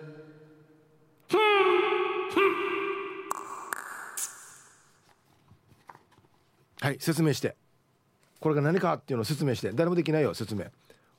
[6.81, 7.57] はい説明して。
[8.41, 9.73] これが何かっていうのを説明して。
[9.73, 10.67] 誰もできないよ説明。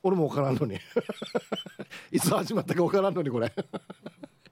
[0.02, 0.80] 俺も分からんのに。
[2.12, 3.54] いつ始まったか分からんのにこれ。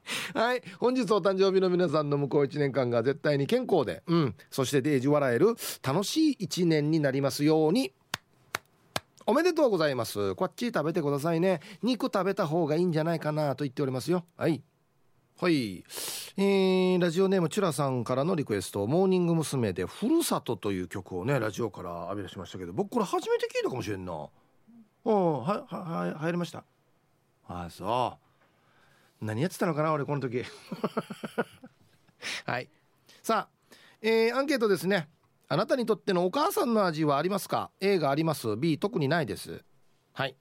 [0.33, 0.61] はい。
[0.79, 4.35] 本日お誕生日の皆さんの向こう1年間が絶対に健康でうん。
[4.49, 7.93] そしてデージ笑える楽しい1年になりますように。
[9.27, 10.35] おめでとうございます。
[10.35, 11.59] こっち食べてくださいね。
[11.81, 14.25] 肉食べた方がいいんじゃないかなと言っておりますよ。
[14.37, 14.61] はい。
[15.39, 15.83] はい。
[16.37, 19.73] えー、ラジオネームチュラさんからのリクエスト「モーニング娘。
[19.73, 24.13] で「ふるさと」という曲をねラジオから浴び出しましたけど僕これ初めて聞いたかもしれんな。
[25.05, 25.33] うん。
[25.39, 26.63] ははは入りました。
[27.47, 28.24] ああそう。
[29.21, 30.43] 何やってたのかな俺この時。
[32.45, 32.69] はい。
[33.23, 35.09] さあ、えー、アンケートですね。
[35.47, 38.55] あなたにとってのお母さんの味はありますか？A があります。
[38.57, 39.63] B 特にないです。
[40.13, 40.35] はい。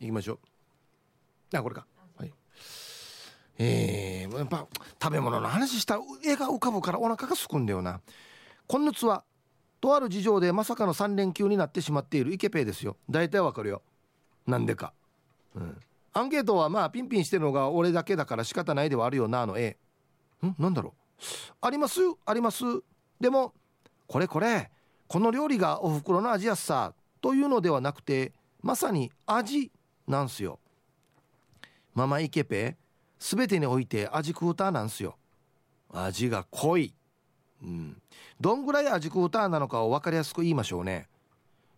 [0.00, 0.40] 行きましょ
[1.52, 1.56] う。
[1.56, 1.86] あこれか。
[2.16, 2.32] はい。
[3.58, 4.66] えー、やっぱ
[5.02, 8.00] 食べ物の話した絵が浮かぶからお腹がすくんだよな。
[8.66, 9.24] 今月は
[9.80, 12.96] とある事情でまさかの3連休になってしまっているイケペイですよ。
[13.10, 13.82] 大体わかるよ。
[14.46, 14.92] なんでか。
[15.54, 15.80] うん。
[16.12, 19.76] アンケートはまあピンピンしてるのが俺だけだから仕方ないではあるよなの A
[20.44, 20.54] ん？
[20.58, 21.22] なんだろう？
[21.60, 22.00] あります？
[22.26, 22.64] あります？
[23.20, 23.52] でも
[24.06, 24.70] これこれ。
[25.08, 26.94] この料理がおふくろの味やさ。
[27.20, 29.70] というのではなくてまさに味
[30.08, 30.58] なんすよ。
[31.94, 32.76] ママイケペ
[33.18, 35.16] 全てにおいて味クーターなんすよ。
[35.92, 36.94] 味が濃い。
[37.62, 37.96] うん。
[38.40, 41.06] どんぐらい味クーターなのかを分かりやすく言いましょうね。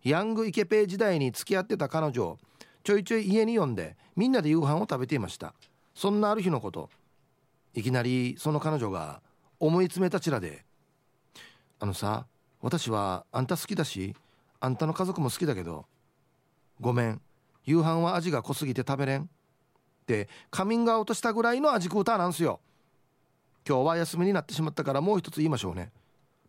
[0.03, 2.37] ヤングイケペ時代に付き合ってた彼女。
[2.85, 5.55] ちょいちょい家に呼んでみんなで夕飯を食べていました。
[5.95, 6.91] そんなある日のこと
[7.73, 9.21] いきなりその彼女が
[9.59, 10.63] 思い詰めたちらで
[11.79, 12.27] あのさ
[12.61, 14.15] 私はあんた好きだし
[14.59, 15.85] あんたの家族も好きだけど
[16.79, 17.21] ごめん
[17.65, 19.25] 夕飯は味が濃すぎて食べれんっ
[20.05, 22.59] てカミングアウトしたぐらいの味クーターなんすよ。
[23.67, 25.89] 今日は休みになってしまったからもう一つ言いましょうね。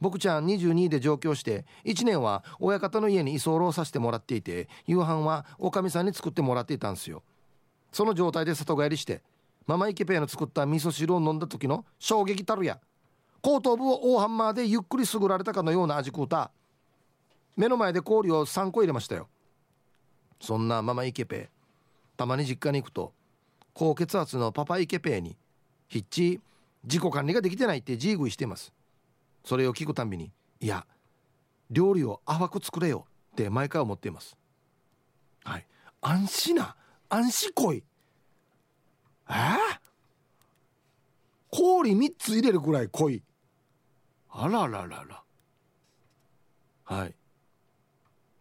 [0.01, 7.23] 僕ちゃん22で上京して1年は親方の家に居候させてもらっていて夕飯はおかみさんに作ってもらっていたんですよ。
[7.93, 9.23] その状態で里帰りして
[9.67, 12.79] ママイケペイの作った味噌汁を飲んだ時の衝撃たるや。
[13.43, 16.51] 後頭部を大ハンマーでゆっくりすぐられたかのような味クーター
[17.57, 19.29] 目の前で氷を3個入れましたよ。
[20.41, 21.57] そんなママイケペイ
[22.17, 23.13] たまに実家に行くと
[23.73, 25.37] 高血圧のパパイケペイに
[25.89, 26.41] ひっち
[26.85, 28.73] 自己管理ができてないってジーグイしてます。
[29.47, 30.85] それを聞くたびにいや
[31.71, 34.37] 料理を淡く作れよって毎回思っています。
[35.45, 35.67] はい。
[36.01, 36.75] 安心な
[37.09, 37.85] 安心濃い
[39.29, 39.33] え？
[39.33, 39.37] ー、
[41.51, 43.23] 氷3つ入れるくらい濃い。
[44.31, 45.23] あらららら。
[46.83, 47.15] はい。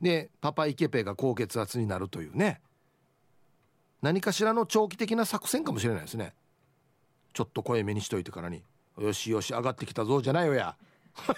[0.01, 2.61] でパパイケペが高血圧になるというね。
[4.01, 6.33] 何かしらの長期的な作戦かもしれないですね。
[7.33, 8.63] ちょっと濃いめにしといてからに。
[8.99, 10.75] よしよし上がってきたぞじゃないよや。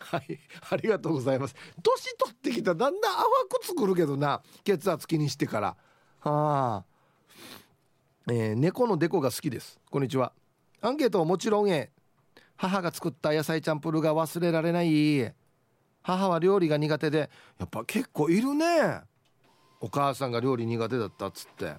[0.00, 0.38] はい
[0.70, 1.54] ありがとうございます。
[1.82, 3.24] 年取ってきただんだん淡
[3.60, 4.42] く作るけどな。
[4.64, 5.76] 血圧気にしてから。
[6.20, 6.84] はあ。
[8.30, 9.80] えー、猫のデコが好きです。
[9.90, 10.32] こんにちは。
[10.80, 11.90] アンケートはもちろんえ。
[12.56, 15.32] 母が作った野菜チャンプルが忘れられない。
[16.02, 17.30] 母は料理が苦手で。
[17.58, 19.00] やっぱ結構いるね。
[19.80, 21.74] お母さんが料理苦手だったっつって。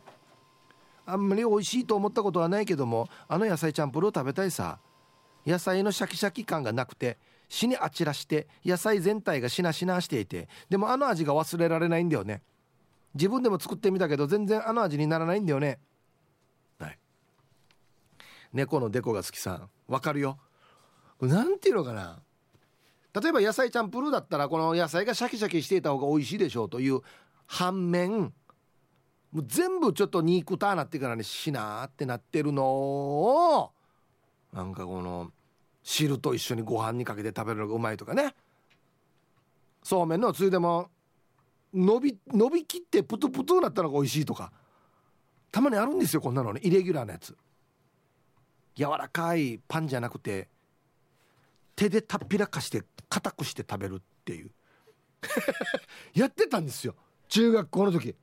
[1.12, 4.80] あんまり美味しいと思ったことはないけどもあの野菜チャンプルを食べたいさ。
[5.46, 7.18] 野菜のシャキシャキ感がなくて
[7.48, 12.44] 死にあちらして野菜全体がしなしなしていてでもあの味が忘れられないんだよね。
[13.16, 15.80] 自分でも作ってみたけど全然あの味にならないんだよね。
[16.78, 16.98] はい。
[18.54, 19.70] 猫のデコが好きさん。
[19.88, 20.38] わかるよ。
[21.22, 22.20] なんていうのかな。
[23.20, 27.02] 例えば野菜チャンプルーだったらこの野菜がシャキシャキしていた方が美味しいでしょうという
[27.48, 28.32] 反面
[29.32, 32.64] もう全部ちょっと肉たなってからにしなーってなってるの。
[32.66, 33.72] を
[34.54, 35.32] なんかこの
[35.84, 38.34] 汁と一緒にご飯にかけて食べるのがうまいとかね。
[39.84, 40.90] そうめんのついでも
[41.74, 44.52] 伸び伸びきってプトプトになったのが美味しいとか。
[45.52, 46.62] たまにあるんですよこんなのね。
[46.64, 47.36] イレギュラーなやつ。
[48.76, 50.48] 柔らかいパンじゃなくて
[51.76, 54.52] 手でたっぴらかして硬くして食べるっていう。
[56.14, 56.96] やってたんですよ。
[57.28, 58.16] 中学校の時。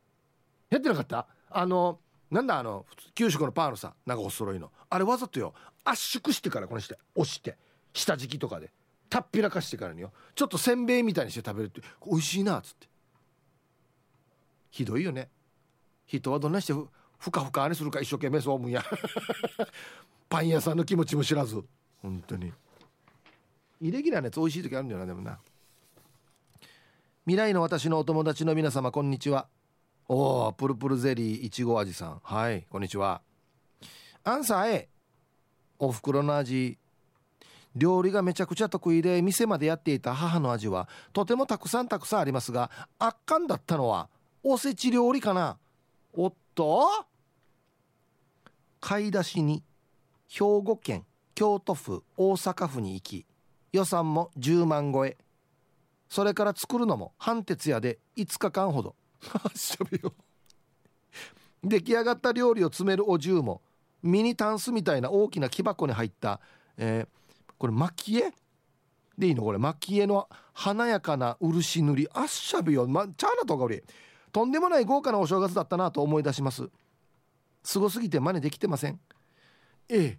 [0.70, 1.26] やってなかった？
[1.50, 2.00] あの
[2.30, 4.70] なんだあの給食のパンのさなんかお揃いの。
[4.90, 5.54] あれわざとよ。
[5.84, 7.56] 圧縮してからこのして押して。
[7.92, 8.72] 下敷きとかで。
[9.08, 10.12] たっぴらかしてからによ。
[10.34, 11.80] ちょっとせんべいみたいにして食べるって。
[12.04, 12.88] 美味しいなっつって。
[14.70, 15.30] ひどいよね。
[16.06, 16.88] 人はどんなしてふ
[17.18, 18.84] ふかふかあれするか一生懸命そう思うんや。
[20.28, 21.62] パン屋さんの気持ちも知らず。
[22.02, 22.52] 本当に。
[23.80, 25.38] イレギュラーなやつ美味しい時あるんだよなでもな。
[27.24, 29.48] 未来の私のお友達の皆様こんにちは。
[30.08, 32.20] おおプルプルゼリーいちご味さん。
[32.22, 33.22] はいこんにちは。
[34.22, 34.88] アンサー A
[35.80, 36.78] おふくろの味。
[37.74, 44.08] 料理がめちゃくちゃ得意で店までやっていた母の味はとてもたくさんたくさんありますが圧巻だったのは
[44.44, 45.58] おせち料理かな。
[46.12, 46.88] おっと。
[48.80, 49.64] 買い出しに
[50.28, 51.04] 兵庫県
[51.34, 53.26] 京都府大阪府に行き
[53.72, 55.16] 予算も10万超え。
[56.08, 58.94] それから作るのも半徹夜で5日間ほど。
[59.54, 60.12] しゃべよ
[61.62, 63.62] 出来上がった料理を詰めるお重も
[64.02, 66.40] ミニタンスみたいな大きな木箱に入った、
[66.76, 68.32] えー、これ蒔絵
[69.18, 69.58] でいいのこれ？
[69.58, 72.08] 蒔絵の華やかな漆塗り。
[72.12, 73.82] あっしゃびよ、ま、ちゃーなとかおり。
[74.30, 76.68] とんでもない豪華なお正月だったなと思い出します。
[77.64, 79.00] すごすぎて真似できてません。
[79.88, 80.18] ええ。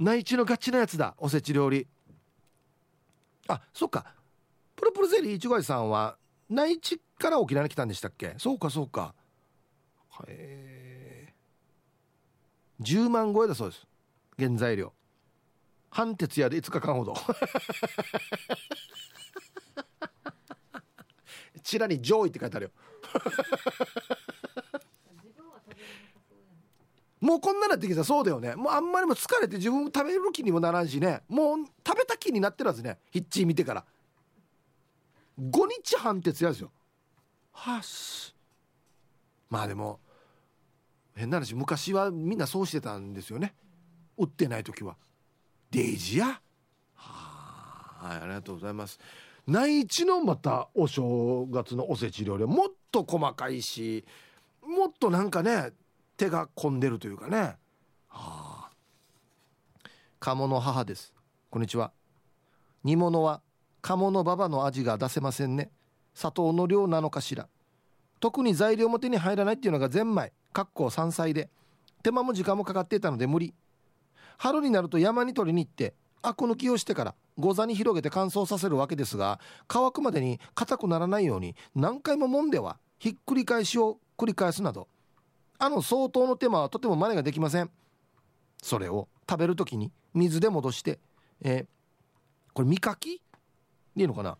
[0.00, 1.86] 内地のガチなやつだおせち料理。
[3.46, 4.04] あそっか。
[4.74, 6.16] プルプルゼリーいちごいさんは
[6.50, 8.34] 内地から沖縄に来たんでしたっけ？
[8.38, 9.14] そうかそうか。
[10.26, 11.34] へえ
[12.80, 13.86] 10万超えだそうです。
[14.38, 14.92] 原材料。
[15.90, 17.14] 半徹夜で5日間ほど。
[21.62, 22.72] ちらに「上位」って書いてあるよ。
[27.20, 28.54] もうこんななってきたそうだよね。
[28.54, 31.22] もうあんまりも疲れて自分食べる気にもならんしね。
[31.28, 32.98] もう食べた気になってるはずね。
[33.10, 33.84] ヒッチー見てから。
[35.38, 36.72] 5日半徹夜ですよ
[37.60, 38.32] はし
[39.50, 39.98] まあでも
[41.16, 43.54] 変な話昔はみんなそうしてたんですよね。
[44.16, 44.96] 売ってない時は。
[45.72, 46.40] デイジや。
[46.94, 49.00] はいありがとうございます。
[49.48, 54.04] 内地のまたお正月のおせち料理はもっと細かいし
[54.62, 55.72] もっとなんかね
[56.16, 57.56] 手が込んでるというかね。
[58.06, 58.70] はあ。
[60.20, 61.12] 鴨の母です。
[61.50, 61.90] こんにちは。
[62.84, 63.42] 煮物は
[63.82, 65.72] 鴨の馬場の味が出せませんね。
[66.18, 67.46] 砂糖の量なのかしら。
[68.18, 70.32] 特に材料も手に入らないっていうのがゼンマイ。
[70.52, 71.48] かっこ山菜で。
[72.02, 73.54] 手間も時間もかかっていたので無理。
[74.36, 84.88] 春になると山に取りに行ってアク抜きをしてからゴザに広げて乾燥させるわけですが乾くまでに硬くならないように何回も揉んではひっくり返しを繰り返すなど。
[85.60, 87.70] あの相当の手間はとても真似ができません。
[88.60, 90.98] それを食べる時に水で戻して
[91.42, 91.66] えー、
[92.52, 93.22] これみかき
[93.94, 94.36] でいいのかな。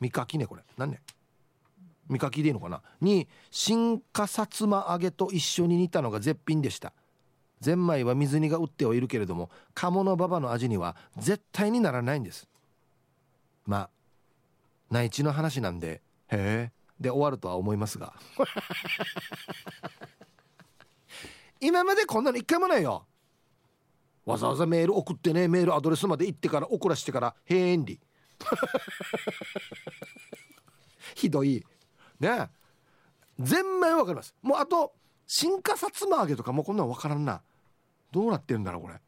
[0.00, 0.62] みかきねこれ。
[0.76, 1.00] 何ね
[2.08, 2.82] みかきでいいのかな。
[3.00, 6.92] に新華さつま揚げと一緒に煮たのが絶品でした。
[7.60, 12.48] ゼンマイは水煮が売ってはいるけれども鴨の馬場の味には絶対にならないんです。
[13.64, 13.90] まあ
[14.90, 16.72] 内地の話なんでへえ。
[17.00, 18.14] で終わるとは思いますが。
[21.60, 23.06] 今までこんなの一回もないよ。
[24.24, 28.00] わざわざメール送ってねメールアドレスまで行ってから送らしてから変理
[31.14, 31.64] ひどい。
[32.20, 32.50] ね。
[33.38, 34.34] 全面わかります。
[34.42, 34.94] もうあと
[35.26, 37.42] 新華さつま揚げとかもうこんなん分からんな。
[38.12, 39.00] どうなってるんだろうこれ。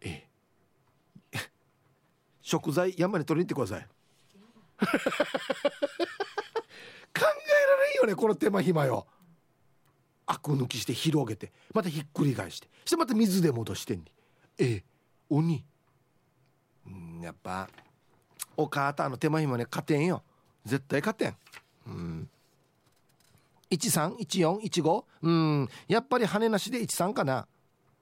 [0.00, 0.28] え
[2.40, 3.88] 食材山に取りに行ってください。
[4.78, 4.86] 考え
[7.18, 7.26] ら
[7.84, 9.06] れんよねこの手間暇よ。
[10.26, 14.12] アク抜きして広げてまたひっくり返してしてまた水で戻してんに
[14.58, 14.84] ええ。
[15.30, 15.64] 鬼。
[16.86, 17.68] うんやっぱ
[18.58, 20.22] お母さんの手間暇ね勝てんよ。
[20.66, 21.36] 絶対勝てん。
[21.86, 22.28] うん。
[23.70, 25.68] 131415うん。
[25.86, 27.46] やっぱり羽なしで13かな。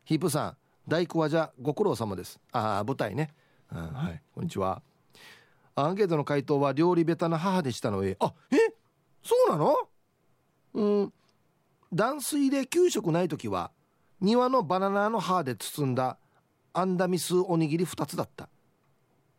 [0.04, 0.56] ヒープさん
[0.88, 2.40] 大工はじゃご苦労様です。
[2.52, 3.34] ああ舞台ね、
[3.70, 4.22] うん、はい。
[4.34, 4.80] こんにちは。
[5.74, 8.56] アンケートの回答は料理ベタな母でしたのであえ？
[9.22, 9.76] そうなの？
[10.72, 11.12] うん。
[11.92, 13.70] 断水で給食ない時は
[14.22, 16.16] 庭のバナナの葉で包んだ
[16.72, 18.48] アンダミスおにぎり2つだった。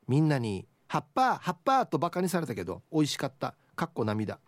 [0.08, 3.56] みんなに「葉っぱ葉っぱ」とバカにされたけど美味しかった。
[3.76, 4.40] かっこ涙。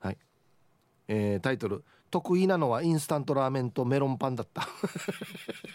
[0.00, 0.18] はい。
[1.06, 4.66] えー、タイトル「得意なのはインスタントラーメンとメロンパンだった」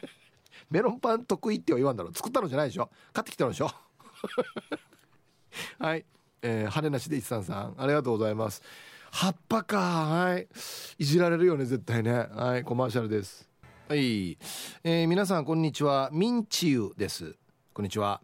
[0.70, 2.90] メロンパン得意っては言わんだろ作ったのじゃないでしょ。
[3.14, 3.72] 買ってきたのでしょ。
[5.80, 6.06] はい、
[6.42, 8.62] えー、羽なしで一さんさんありがとうございます。
[9.12, 9.78] 葉っぱか。
[9.78, 10.48] はい。
[10.98, 12.28] いじられるよね絶対ね。
[12.32, 12.64] はい。
[12.64, 13.48] コマーシャルです。
[13.88, 14.38] はい、
[14.84, 16.10] えー、皆さんこんにちは。
[16.12, 17.36] ミンチユです。
[17.74, 18.22] こんにちは。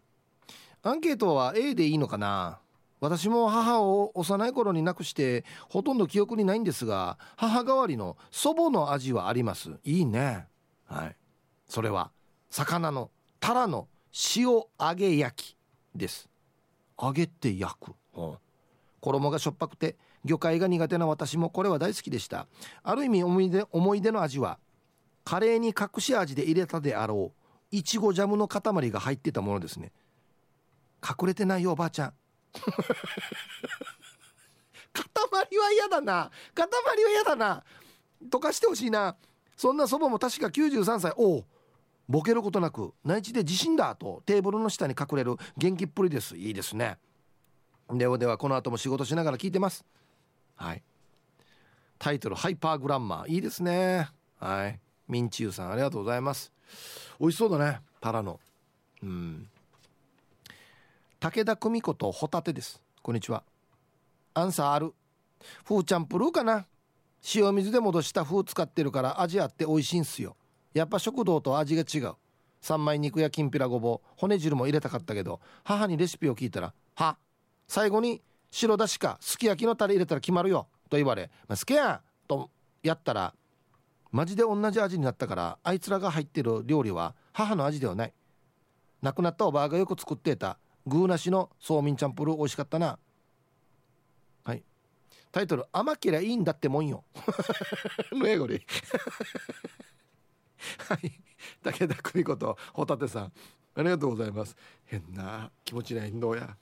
[0.82, 2.58] アンケートは A でいいのかな？
[3.00, 9.78] 私も母を幼い頃に亡くしてほとんど記憶にないんですが母代わりの祖母の味はあります。
[9.84, 10.46] いいね。
[10.86, 11.16] はい。
[11.66, 12.10] それは
[12.50, 13.10] 魚の
[13.40, 13.88] タラの
[14.36, 14.66] 塩揚
[14.96, 15.56] げ焼き
[15.94, 16.28] です。
[17.00, 18.22] 揚げて焼く、う。
[18.22, 18.34] ん、
[19.00, 22.46] 衣がしょっぱくて魚介が苦手な私もこれは大好きでした。
[22.82, 24.58] ある意味思い出思い出の味は
[25.24, 29.92] カレーに隠し味で入れたであろういちごジャムの塊が入ってたものですね。
[31.02, 32.14] 隠れてないよおばあちゃん。
[34.92, 36.30] 塊は嫌だな。
[36.54, 37.64] 塊は嫌だな。
[38.28, 39.16] 溶かしてほしいな。
[39.56, 41.12] そんな祖母も確か93歳。
[41.16, 41.44] おお
[42.08, 46.36] ボケることなく内地で地震だとテーブルの下に隠れる元気っぷりです。
[46.36, 46.98] いいですね。
[47.88, 49.84] ではではこの後も仕事しながら聞いてます。
[50.56, 50.82] はい。
[51.98, 54.08] タイトル「ハイパーグランマー」いいですね。
[54.38, 54.80] はい。
[55.06, 56.52] ミンチユさんありがとうございます。
[57.18, 57.80] 美味しそうだね。
[58.00, 58.40] タラの。
[59.02, 59.49] うん。
[61.22, 62.80] 武田久美子とホタテです。
[63.02, 63.42] こんにちは。
[64.32, 64.94] アンサーある。
[65.66, 66.64] フーチャンプルーかな。
[67.34, 70.34] 塩水で戻した風使ってるから味あって美味しいんすよ。
[70.72, 72.14] やっぱ食堂と味が違う。
[72.62, 77.18] 三枚肉やきんぴらごぼう骨汁も入れたかったけど母にレシピを聞いたら「は
[77.68, 82.50] 最後に白だしかすき焼きのタレ入れたら決まるよ」と言われ「まあ、好きやん!」と
[82.82, 83.34] やったら
[84.10, 88.14] マジで同じ味になったからあいつらが入ってる料理は母の味ではない。
[89.02, 92.98] 亡くなったおばあがよく作っていたグーなしのそうみんチャンプルー美味しかったな。
[94.44, 94.62] はい。
[95.30, 97.04] タイトル「甘けりゃいいんだってもんよ」
[98.12, 98.62] の英語で。
[100.88, 101.12] はい。
[101.62, 103.32] 武田久美子とホタテさん。
[103.74, 104.56] ありがとうございます。
[104.84, 106.56] 変な気持ちないどうや。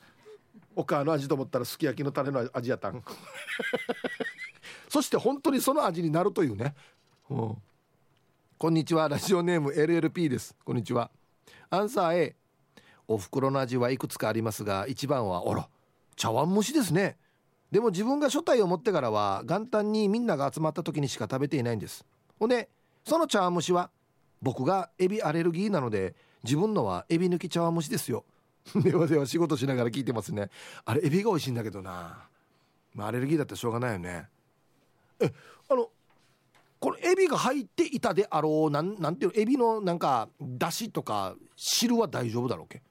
[0.76, 3.02] お母の味と思ったらすき焼きのタレの味やったん。
[4.88, 6.74] そして本当にその味になるというね、
[7.30, 7.62] うん、
[8.58, 9.08] こんにちは。
[9.08, 10.54] ラジオネーム LLP です。
[10.64, 11.10] こんにちは。
[11.70, 12.36] アンサー A
[13.08, 15.68] お袋の味はいくつかありますが一番はあら
[16.14, 17.16] 茶碗蒸しですね。
[17.70, 22.04] でも自分が初体を持ってからは元旦にみんなが集まった時にしか食べていないんです。
[22.38, 22.68] ほんで
[23.04, 23.90] その茶碗蒸しは
[24.40, 28.24] 僕がエビアレルギーなので自分のはエビ抜き茶碗蒸しですよ。
[28.82, 30.50] ではでは仕事しながら聞いてますね。
[30.84, 32.28] あれエビが美味しいんだけどな。
[32.94, 34.28] まあアレルギーだったらしょうがないよね。
[35.20, 35.32] え
[35.68, 35.90] あの
[36.80, 42.82] このエビが入っていたであろうなんなんていうエビのなんかだしとか汁は大丈夫だろうけ？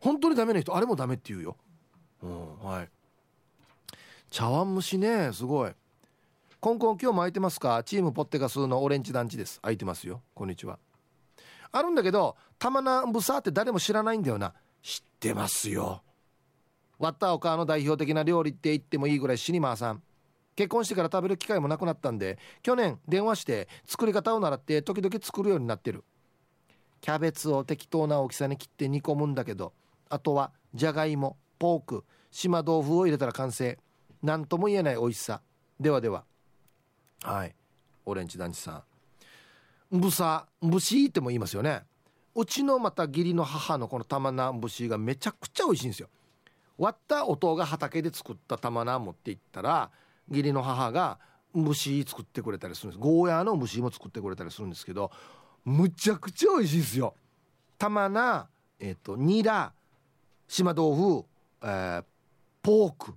[0.00, 1.56] 本当にダメな人あれもダメって言うよ。
[2.22, 2.88] うんはい。
[4.30, 5.72] 茶碗蒸しねすごい。
[6.60, 7.82] コンコン今日も空いてますか？
[7.84, 9.60] チームポッテガスのオレンジ団地です。
[9.60, 10.22] 空いてますよ。
[10.34, 10.78] こんにちは。
[11.72, 14.54] あるんだけど玉名ブサーって誰も知らないんだよな。
[14.82, 16.02] 知ってますよ。
[16.98, 20.02] ワッターオカーの代表的な料理って言ってもいいぐらいシニマーさん。
[20.56, 26.04] 結婚してから食べる機会もなくなったんで去年電話して作り方を習って時々作るようになってる。
[27.00, 29.72] キャベツを適当な大きさに切って煮込むんだけど
[30.10, 33.78] あとはじゃがいもポーク島豆腐を入れたら完成。
[34.22, 35.40] 何とも言えない美味しさ。
[35.78, 36.24] ではでは。
[37.22, 37.54] はい。
[38.04, 38.84] オレンジ団地さ
[39.92, 39.98] ん。
[39.98, 41.82] ぶさぶしっても言いますよね。
[42.34, 46.08] うちのまた義理の母のこの玉菜節がめちゃくちゃ美味しいんですよ。
[46.78, 49.90] 割った音が畑で作った玉菜持っていったら
[50.30, 51.18] 義理の母が
[51.52, 53.00] 虫作ってくれたりするんです。
[53.00, 55.10] ゴーヤーの虫も作ってくれたりするんですけど
[55.64, 57.14] むちゃくちゃ美味しいですよ。
[57.76, 58.46] 玉菜
[58.78, 59.72] えっ、ー、とニラ
[60.50, 61.24] 島豆腐、
[61.62, 62.04] えー、
[62.60, 63.14] ポーク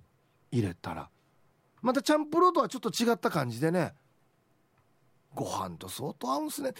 [0.52, 1.10] 入れたら。
[1.82, 3.92] またチャンプルーとはちょっと違った感じでね。
[5.34, 6.72] ご飯と相当合うんすね。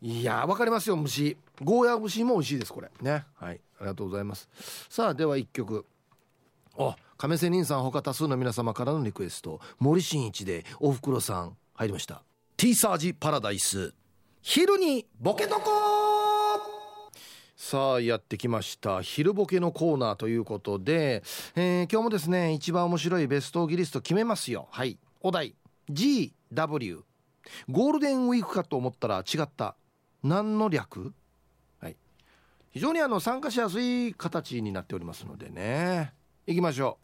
[0.00, 1.36] いやわかりますよ虫。
[1.62, 2.90] ゴーヤー虫も美味しいですこれ。
[3.02, 3.26] ね。
[3.34, 3.60] はい。
[3.78, 4.48] ありがとうございます。
[4.88, 5.84] さあでは1曲。
[6.78, 9.60] あ亀仙人さん他多数の皆様からのリクエスト。
[9.78, 11.56] 森進一でおふくろさん。
[11.74, 12.22] 入りました。
[12.56, 13.92] ティーサージパラダイス。
[14.40, 16.07] 昼にボケとこ
[17.60, 19.02] さあやってきました。
[19.02, 21.24] 昼ボケのコーナーということで、
[21.56, 24.68] えー、今日もですね一番面白いベストギリスト決めますよ。
[24.70, 24.96] はい。
[25.20, 25.56] お題。
[25.90, 27.00] GW
[27.68, 29.74] ゴールデンウィークかと思ったら違った。
[30.22, 31.12] 何の略？
[31.80, 31.96] はい。
[32.70, 36.12] 非常にあの参加しやすい形になっておりますのでね。
[36.46, 36.98] いきましょ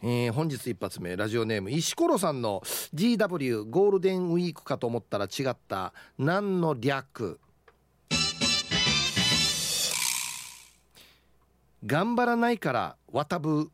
[0.00, 0.06] う。
[0.06, 2.62] えー、本日一発目ラジオネーム石ころさんの
[2.94, 5.92] GW ゴールデンウィークかと思ったら違った。
[6.16, 7.40] 何の略？
[11.84, 13.70] 頑張らないから渡ぶ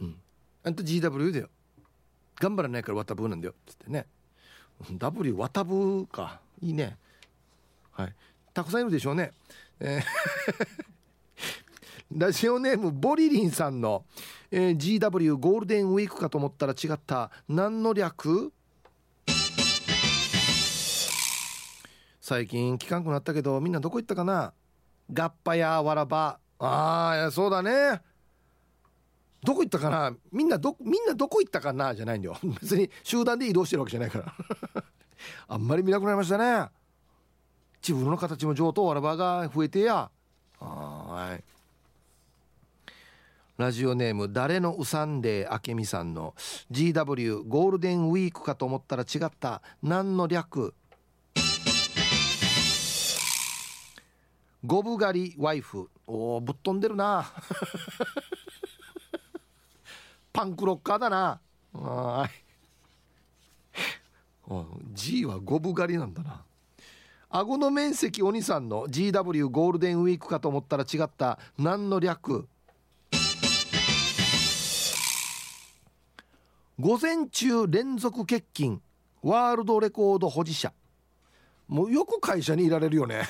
[0.00, 0.16] うん。
[0.62, 1.48] あんた GW だよ。
[2.40, 3.54] 頑張らないから渡ぶなんだよ。
[3.66, 4.06] つってね。
[4.90, 6.40] W 渡ぶか。
[6.60, 6.96] いいね。
[7.92, 8.14] はい。
[8.54, 9.32] たくさんいるでしょうね。
[9.80, 10.02] えー
[12.12, 14.04] ラジオネームボリリンさんの、
[14.52, 17.32] えー、GW ゴールデンウィークかと思ったら違った。
[17.48, 18.52] 何の略？
[22.20, 24.52] 最近聞かんくなったけどみんなどこ行ったかな？
[25.12, 26.38] ガッパやわらば。
[26.58, 28.00] ああそうだね。
[29.42, 30.16] どこ行ったかな？
[30.32, 31.94] みんなどみんなどこ行ったかな？
[31.94, 32.36] じゃないんだよ。
[32.60, 34.34] 別に集団で移動してるわけじゃないから。
[35.48, 36.68] あんまり見なくなりましたね。
[37.80, 40.10] 自分の形も上等わらばが増えてや。
[40.58, 41.44] はい。
[43.56, 46.34] ラジオネーム誰のうさんであけみさんの。
[46.70, 49.62] GW ゴールデンウィークかと思ったら違った。
[49.82, 50.74] 何の略？
[54.64, 55.88] ゴブ狩りワイフ。
[56.06, 57.32] おおぶっ飛んでるな。
[60.32, 61.40] パンクロッカーだな。
[61.72, 62.30] はい
[64.92, 66.44] G はゴブ狩りなんだな。
[67.28, 71.38] 顎の面積お兄さんの GW ゴールデンウィークかと思ったら違った。
[71.58, 72.48] 何の略？
[76.78, 78.80] 午前中連続欠勤。
[79.22, 80.72] ワールドレコード保持者。
[81.66, 83.22] もうよく会社にいられるよね。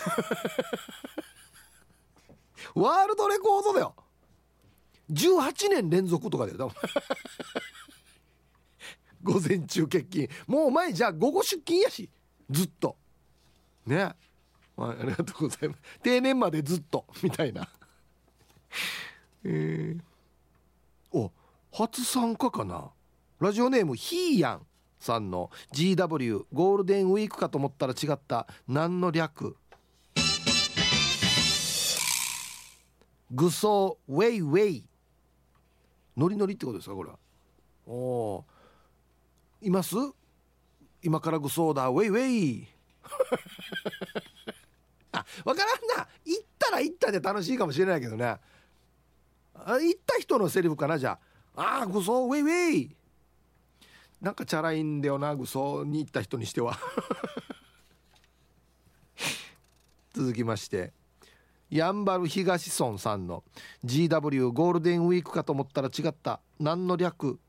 [2.75, 3.95] ワールドレコードだよ。
[5.11, 6.73] 18年連続とかだよ。
[9.23, 10.29] 午前中欠勤。
[10.47, 12.11] もう前じゃあ午後出勤やし。
[12.51, 12.97] ずっと。
[13.87, 14.15] ね。
[14.77, 15.81] はい、ありがとうございます。
[16.03, 17.07] 定年までずっと。
[17.23, 17.69] みたいな。
[19.45, 20.01] えー、
[21.13, 21.33] お
[21.73, 22.91] 初参加かな。
[23.41, 24.67] ラジオネームひーやん
[24.99, 28.47] さんの GW ゴールデンウィークかと思ったら違った。
[28.69, 29.57] 何の略？
[33.37, 34.85] 愚装ウェイウェイ。
[36.17, 37.19] ノリノリってことですかこれは？
[37.87, 38.45] おお
[39.61, 39.95] います？
[41.03, 41.89] 今から愚装だ。
[41.89, 42.67] ウェイウェイ。
[45.13, 46.09] あ分からんな。
[46.25, 48.25] 行ったら行ったで楽しいかもしれないけどね。
[48.25, 48.41] あ
[49.79, 51.19] 行った人のセリフかなじゃ
[51.57, 51.79] あ。
[51.79, 52.97] ああ愚装ウェイウェイ。
[54.23, 56.79] なんかチャラいんだよな愚装に行った人にしては。
[60.15, 60.95] 続きまして。
[61.71, 63.43] やんばる東村さんの
[63.85, 66.41] GW ゴールデンウィークかと思ったら違った。
[66.61, 67.41] 何の略？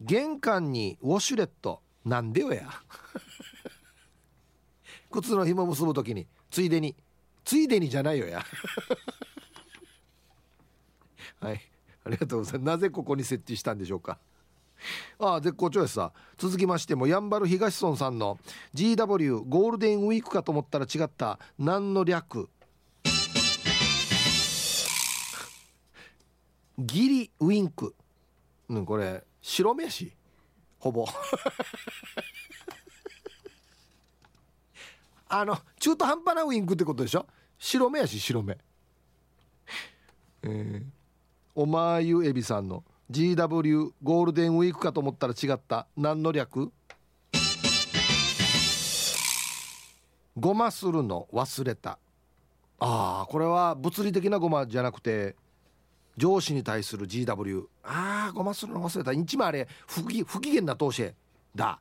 [0.00, 1.82] 玄関にウォシュレット。
[2.04, 2.68] なんでよや。
[5.10, 6.26] 靴の紐結ぶ時に。
[6.50, 6.96] ついでに。
[7.44, 8.42] ついでにじゃないよや。
[11.40, 11.60] はい。
[12.04, 12.64] ありがとうございます。
[12.64, 14.18] なぜここに設置したんでしょうか。
[15.18, 16.12] ああ絶好調ですさ。
[16.38, 18.38] 続きましてもやんばる東村さんの
[18.74, 22.48] GW ゴールデンウィークかと思ったら違った何の略？
[26.78, 27.94] ギリウィンク。
[28.68, 30.12] うんこれ白飯？
[30.78, 31.06] ほぼ。
[35.32, 37.26] あの中途半端なウィンクってことでしょ？
[37.58, 38.58] 白目やし白目。
[40.42, 40.82] えー
[41.56, 45.86] おまゆえびさんの GW ゴールデンウィークかと思ったら違った。
[45.96, 46.70] 何の略？
[50.38, 51.98] ごまするの忘れた。
[52.78, 55.36] ああこれは物理的なごまじゃなくて
[56.16, 59.12] 上司に対する GW ああごまするの忘れた。
[59.12, 61.12] 一枚あれ不機不機嫌な投資
[61.54, 61.80] だ。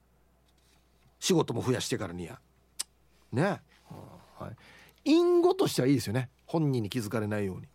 [1.19, 2.39] 仕事も増やしてからにや。
[3.31, 3.61] ね。
[4.39, 4.49] は
[5.05, 5.11] い。
[5.11, 6.29] 隠語としてはいいですよね。
[6.45, 7.67] 本人に気づかれないように。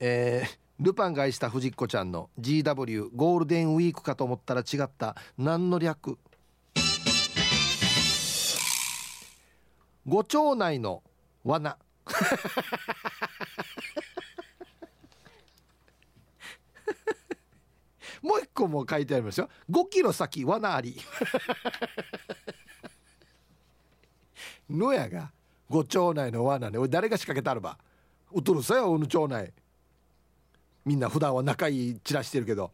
[0.00, 6.18] えー、ルパンが愛した藤子ちゃんの GW ゴールデンウィークかと思ったら違った何の略？
[10.04, 11.04] ご町内の
[11.44, 11.78] 罠。
[18.20, 19.48] もう一個も書いてありますよ。
[19.70, 21.00] 5キロ先罠あり。
[24.68, 25.30] のやが
[25.68, 26.78] ご町内の罠ね。
[26.78, 27.78] 俺誰が仕掛けたるば？
[28.32, 29.52] うとるさよおぬ町内
[30.84, 32.72] みんな普段は仲いい散らしてるけど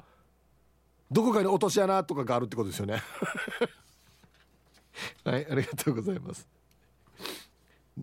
[1.11, 3.03] どこかに落とし穴とかがあるってことですよね。
[5.25, 6.47] はいありがとうございます。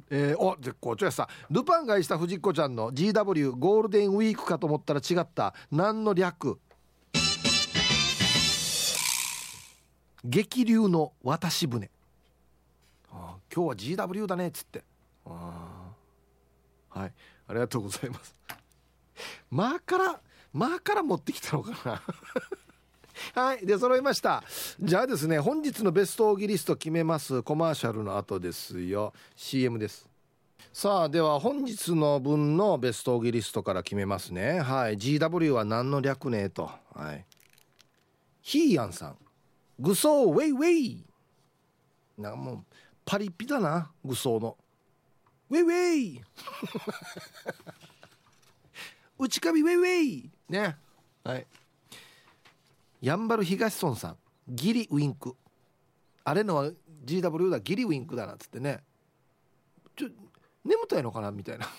[0.09, 6.59] えー、お絶好調やさルパンがした藤子ちゃんの GW ゴールデンウィークかと思ったら違った何の略？
[10.23, 11.91] 激流の渡し船。
[13.11, 14.83] あ今日は GW だねっつって。
[15.25, 15.91] あ
[16.89, 17.13] はい
[17.47, 18.35] ありがとうございます。
[19.49, 20.19] まあから
[20.53, 22.01] まあから持ってきたのかな。
[23.33, 24.43] はいで揃いました。
[24.79, 27.43] じゃあですね本日のベストオーギリスト決めます。
[27.43, 29.13] コマーシャルの後ですよ。
[29.35, 30.07] CM です。
[30.73, 34.59] さあでは本日の分のベストオーギリストから決めますね。
[34.59, 36.69] はい GW は何の略ねと。
[36.93, 37.25] はい。
[38.41, 39.17] ヒーヤンさん。
[39.79, 41.05] グソーウェイウェイ。
[42.17, 42.65] なんかもう
[43.05, 44.57] パリピだなグソーの。
[45.49, 46.21] ウェイウェイ。
[49.17, 50.29] 内カビウェイウェイ。
[50.49, 50.75] ね。
[51.23, 51.47] はい。
[53.01, 54.17] やんばる東村さん。
[54.47, 55.35] ギリウィンク。
[56.23, 56.71] あれのは
[57.05, 57.59] GW だ。
[57.59, 58.83] ギリウィンクだなっつってね。
[59.95, 60.09] ちょ
[60.63, 61.67] 眠たいのかなみたいな。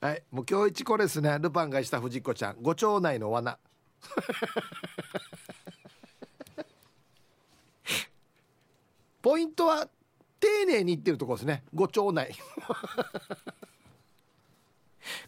[0.00, 0.22] はい。
[0.30, 1.38] もう今日一これですね。
[1.40, 2.58] ルパンがした藤子ちゃん。
[2.60, 3.58] ご町内の罠。
[9.22, 9.88] ポイントは
[10.38, 11.64] 丁寧に言ってるとこですね。
[11.74, 12.34] ご町内。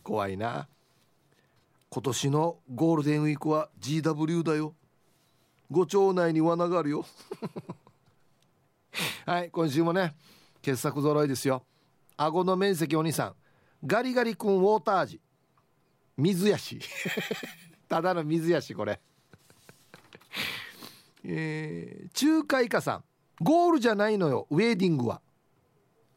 [0.07, 0.69] 怖いな。
[1.89, 4.73] 今年のゴールデンウィークは GW だよ。
[5.69, 7.05] ご町内に罠があるよ。
[9.27, 10.15] はい今週もね
[10.63, 11.65] 傑作揃いですよ。
[12.17, 13.35] 顎の面積お兄さん
[13.85, 15.21] ガリガリ君ウォーター味
[16.17, 16.79] 水やし。
[17.89, 19.01] ただの水やしこれ。
[21.25, 23.05] えー、仲介家さん。
[23.41, 25.21] ゴールじゃないのよウェーディングは。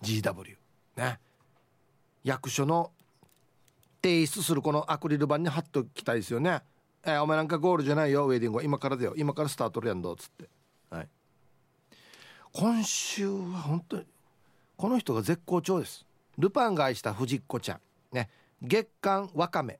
[0.03, 0.57] GW
[0.95, 1.19] ね。
[2.23, 2.91] 役所の
[4.01, 6.61] 提出するこのアクリル板に貼っときたいですよね。
[7.03, 8.63] えー、お前なんかゴールじゃないよウェディングは。
[8.63, 9.13] 今からだよ。
[9.17, 10.49] 今からスタートるやんどっつって。
[10.89, 11.07] はい。
[12.51, 14.05] 今週は本当に
[14.77, 16.05] この人が絶好調です。
[16.37, 17.81] ルパンが愛した藤子ちゃん。
[18.15, 18.29] ね。
[18.61, 19.79] 月刊わかめ。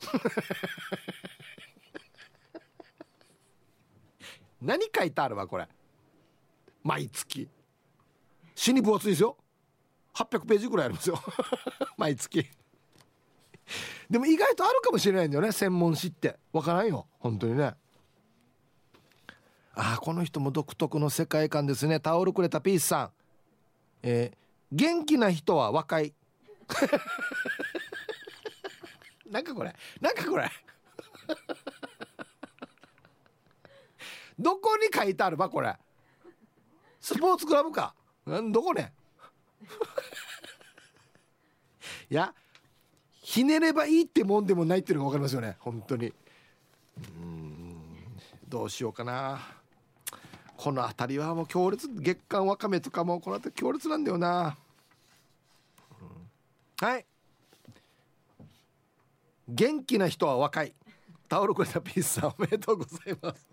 [4.62, 5.68] 何書いてあるわこれ。
[6.82, 7.48] 毎月。
[8.54, 9.36] 死に分厚いですよ。
[10.14, 11.20] 800ページぐらいありますよ。
[11.96, 12.48] 毎月。
[14.10, 16.38] でも意外とあるかもしれないんだよね専門誌って。
[16.52, 17.74] わからんよ本当にね。
[19.74, 22.00] ああこの人も独特の世界観ですね。
[22.00, 23.10] タオルくれたピースさん。
[24.02, 24.38] えー、
[24.72, 26.14] 元気な人は若い。
[29.30, 30.50] なんかこれなんかこれ。
[34.38, 35.76] どこに書いてあるばこれ。
[37.00, 37.94] スポーツクラブか。
[38.26, 38.92] どこね。
[42.10, 42.34] いや
[43.38, 45.56] ひねればいいってもんでもないっていうのが分かりますよね。
[45.60, 46.12] 本当に。
[46.96, 47.76] うん。
[48.48, 49.40] どうしようかな。
[50.56, 54.56] この辺りはもう強烈月刊わかめとかもこの辺り強烈なんだよな、
[56.80, 57.06] はい。
[59.46, 60.74] 元気な人は若い。
[61.28, 63.46] タオルくれたピースさんおめでとうございます。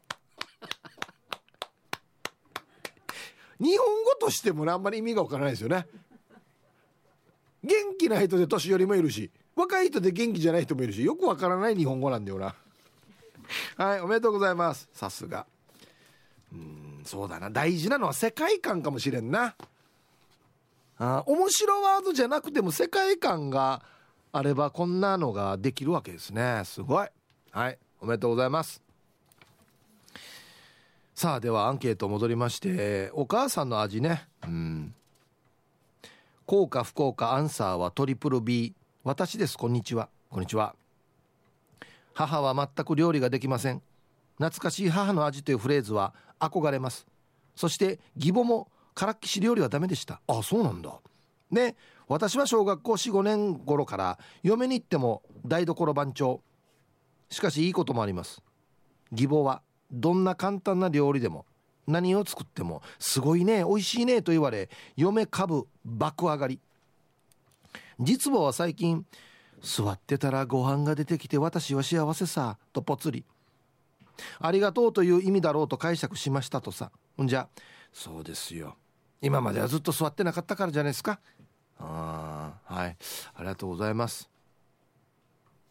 [3.60, 5.86] 日本語としてもあんまり意味がわからないですよね。
[7.64, 9.30] 元気な人で年寄りもいるし。
[9.56, 12.56] 若い人で元気じゃない人もいるしよくわからない日本語なんだよな。
[13.78, 14.90] はいおめでとうございます。
[14.94, 15.46] さすが。
[16.52, 17.50] うんそうだな。
[17.50, 19.56] 大事なのは世界観かもしれんな。
[20.98, 23.82] あ面白ワードじゃなくても世界観が
[24.32, 26.62] あればこんなのができるわけですね。
[26.66, 27.08] すごい。
[27.52, 28.82] はいおめでとうございます。
[31.14, 34.28] さあではアンケート戻りましてお母さんの味ね。
[34.44, 34.94] うん。
[36.46, 38.74] 効果不効果アンサーはトリプル B
[39.06, 39.56] 私です。
[39.56, 40.10] こんにちは。
[40.32, 40.74] こんにちは。
[42.16, 43.84] 母は全く料理ができません。
[44.38, 47.06] 懐かしい母の味というフレーズは憧れます。
[47.56, 50.22] そして義母もからっきし料理はダメでした。
[50.26, 50.92] あそうなんだ。
[51.52, 51.76] ね
[52.08, 56.42] 私は小学校45年頃から嫁に行っても台所番長。
[57.30, 58.42] しかしいいこともあります。
[59.12, 61.46] 義母はどんな簡単な料理でも
[61.86, 66.60] 何を作ってもすごいね美味しいねと言われ嫁株爆上がり。
[68.00, 69.06] 実母は最近
[69.62, 73.24] 座ってたらご飯が出てきて私は幸せさとぽつり。
[74.40, 76.92] ありがとうという意味だろうと解釈しましたとさ。
[77.22, 77.48] んじゃ
[77.92, 78.76] そうですよ。
[79.22, 81.20] 今まではずっと座ってなかったからじゃないですか。
[81.80, 82.98] ああはい。
[83.36, 84.30] ありがとうございます。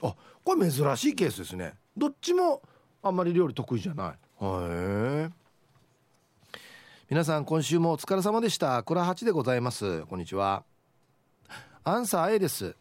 [0.03, 1.75] あこれ珍しいケースですね。
[1.97, 2.63] どっちも
[3.03, 4.45] あんまり料理得意じゃない。
[4.45, 5.45] はい
[7.11, 8.83] 皆さん今週もお疲れ様でした。
[8.83, 10.03] 倉八でございます。
[10.07, 10.65] こんにちは。
[11.87, 12.77] アンサー A です。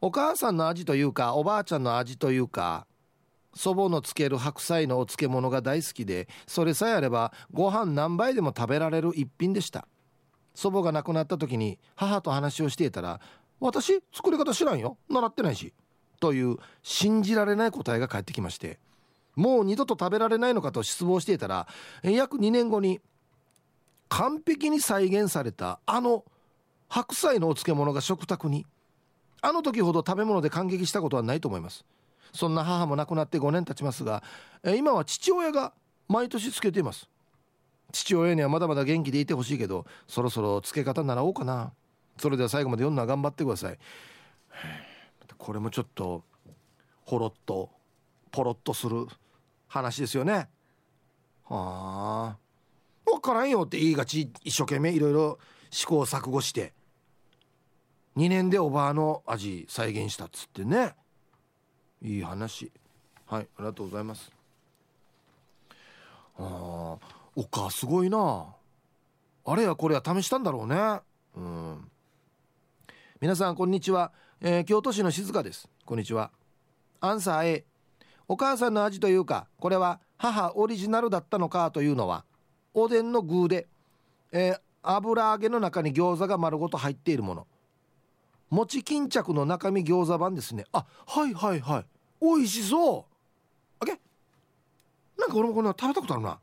[0.00, 2.86] お母さんの味というかおばあちゃんの味というか
[3.54, 9.86] 祖母のつける白菜のお漬物が大好きでそれさえあればご飯何杯でも食べられる一品でした。
[10.54, 13.20] 祖母が亡くなった時に母と話をしていたら
[13.60, 14.98] 「私作り方知らんよ。
[15.08, 15.72] 習ってないし」
[16.20, 18.78] という信じられない答えが返ってきまして
[19.34, 21.66] もう二度と食べられないのかと失望していたら
[22.02, 23.00] 約2年後に
[24.08, 26.24] 完璧に再現されたあの
[26.92, 28.66] 白菜のお漬物が食卓に
[29.40, 31.86] あの時ほど食べ物で感激したことはないと思います。
[32.34, 34.22] そんな母も亡くなって5年経ちますが
[34.76, 35.72] 今は父親が
[36.06, 37.08] 毎年つけています。
[37.92, 41.72] 父親にはまだまだ元気でいてほしいけどそろそろつけ方習おうかな。
[42.18, 43.78] それでは最後まで読んだ頑張ってください。
[45.38, 46.24] これもちょっと
[47.06, 47.70] ほろっと
[48.30, 49.06] ポロッとする
[49.66, 50.50] 話ですよね。
[51.44, 52.36] はあ。
[53.06, 55.38] 分からんよって言いがち一生懸命いろいろ
[55.70, 56.74] 試行錯誤して。
[58.16, 60.94] 2年でおばあの味再現したっつってね。
[62.02, 62.70] いい話。
[63.26, 64.30] はいありがとうございます。
[66.38, 66.96] あ
[67.34, 68.46] おかすごいな。
[69.44, 71.00] あれやこれは試したんだろうね。
[71.36, 71.90] うん。
[73.20, 75.68] 皆さんこんにちは、えー、京都市の静香です。
[75.86, 76.30] こんにちは。
[77.00, 77.64] アンサー A
[78.28, 82.24] お母さんの味というかこれは母オリジナルだったのかというのは
[82.74, 83.66] おでんの具で、
[84.32, 87.46] えー、油揚げの中に餃子が丸ごと入っているもの。
[88.52, 90.66] 餅巾着の中身餃子版ですね。
[90.72, 91.84] あはいはいはい。
[92.20, 93.04] 美味しそう。
[93.80, 93.98] あけ
[95.18, 96.38] なんか俺もこんな食べたことあるな。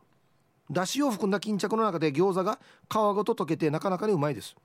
[0.72, 2.58] だしを含んだ巾着の中で餃子が
[2.90, 4.56] 皮ごと溶けてなかなかにうまいです。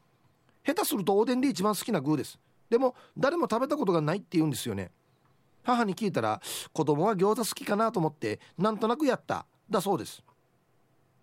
[0.67, 2.39] 下手するとおでんで一番好きな具です。
[2.71, 4.91] でも誰も食べたことがないって言うんですよね。
[5.65, 6.41] 母に聞いたら
[6.73, 9.45] 子供は餃子好きかなと思ってなんとなくやった。
[9.69, 10.23] だそうです。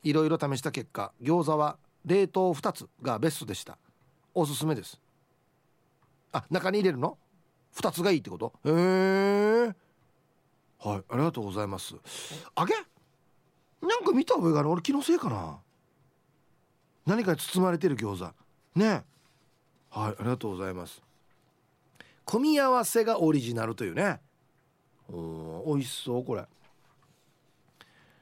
[0.04, 3.80] いろいろ試した結果餃子は冷凍2つがベストでした。
[4.36, 5.02] おすすめです。
[6.32, 7.18] あ中に入れるの
[7.76, 8.54] ？2つがいいってこと？
[8.66, 9.76] へえ。
[10.80, 11.96] はいありがとうございます。
[12.58, 12.74] 揚げ？
[13.88, 14.70] なんか見た覚えがある。
[14.70, 15.60] 俺気のせいかな。
[17.06, 18.34] 何かに包まれてる餃子。
[18.76, 19.04] ね。
[19.90, 21.02] はいありがとうございます。
[22.26, 24.20] 組み合わせがオリジナルというね。
[25.10, 26.46] お美味しそうこれ。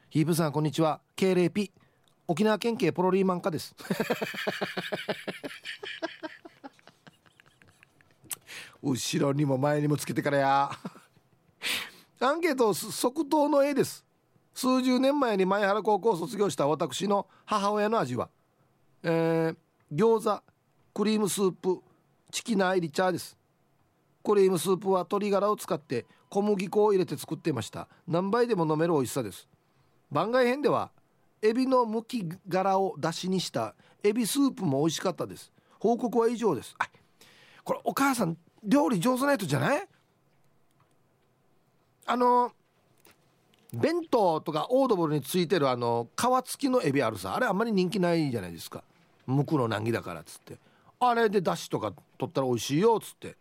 [0.10, 1.02] ヒープさんこんにちは。
[1.16, 1.72] 敬礼ピ。
[2.28, 3.76] 沖縄県警ポロリーマンカです。
[8.82, 10.72] 後ろにも前にもつけてからや。
[12.20, 14.06] アンケート即答の絵です。
[14.54, 18.30] 数十年前に前原高校を卒業した私の母親の味は。
[19.04, 19.56] えー、
[19.96, 20.44] 餃子
[20.94, 21.82] クリームスープ
[22.32, 23.38] チキナー入り茶です。
[24.24, 27.88] クリームスープは鶏ガラを使って小麦粉を入れて作っていました。
[28.08, 29.48] 何杯でも飲める美味しさです。
[30.12, 30.92] 番外編では
[31.42, 35.52] エビのむき殻を出しにしたエビスープも美味しかったです。
[35.80, 36.76] 報告は以上です。
[37.64, 39.88] これお母さん料理上手な人じゃない？
[42.06, 42.52] あの
[43.72, 47.36] 弁当とかオードブルについてるあの皮付きのエビあるさ。
[47.36, 48.84] あれあんまり人気ないじゃないですか。
[49.28, 50.58] むくの難儀だからっつって。
[51.00, 53.36] あれでだしとか取ったら美味しいよっつって。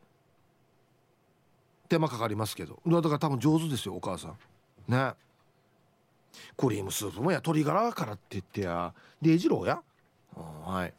[1.88, 2.78] 手間かかりますけど。
[2.86, 4.36] だから多分上手ですよお母さん。
[4.86, 5.14] ね。
[6.58, 8.92] クリームスープもや鶏ガラからって言ってや。
[9.22, 9.82] デイジローや？
[10.36, 10.92] はい。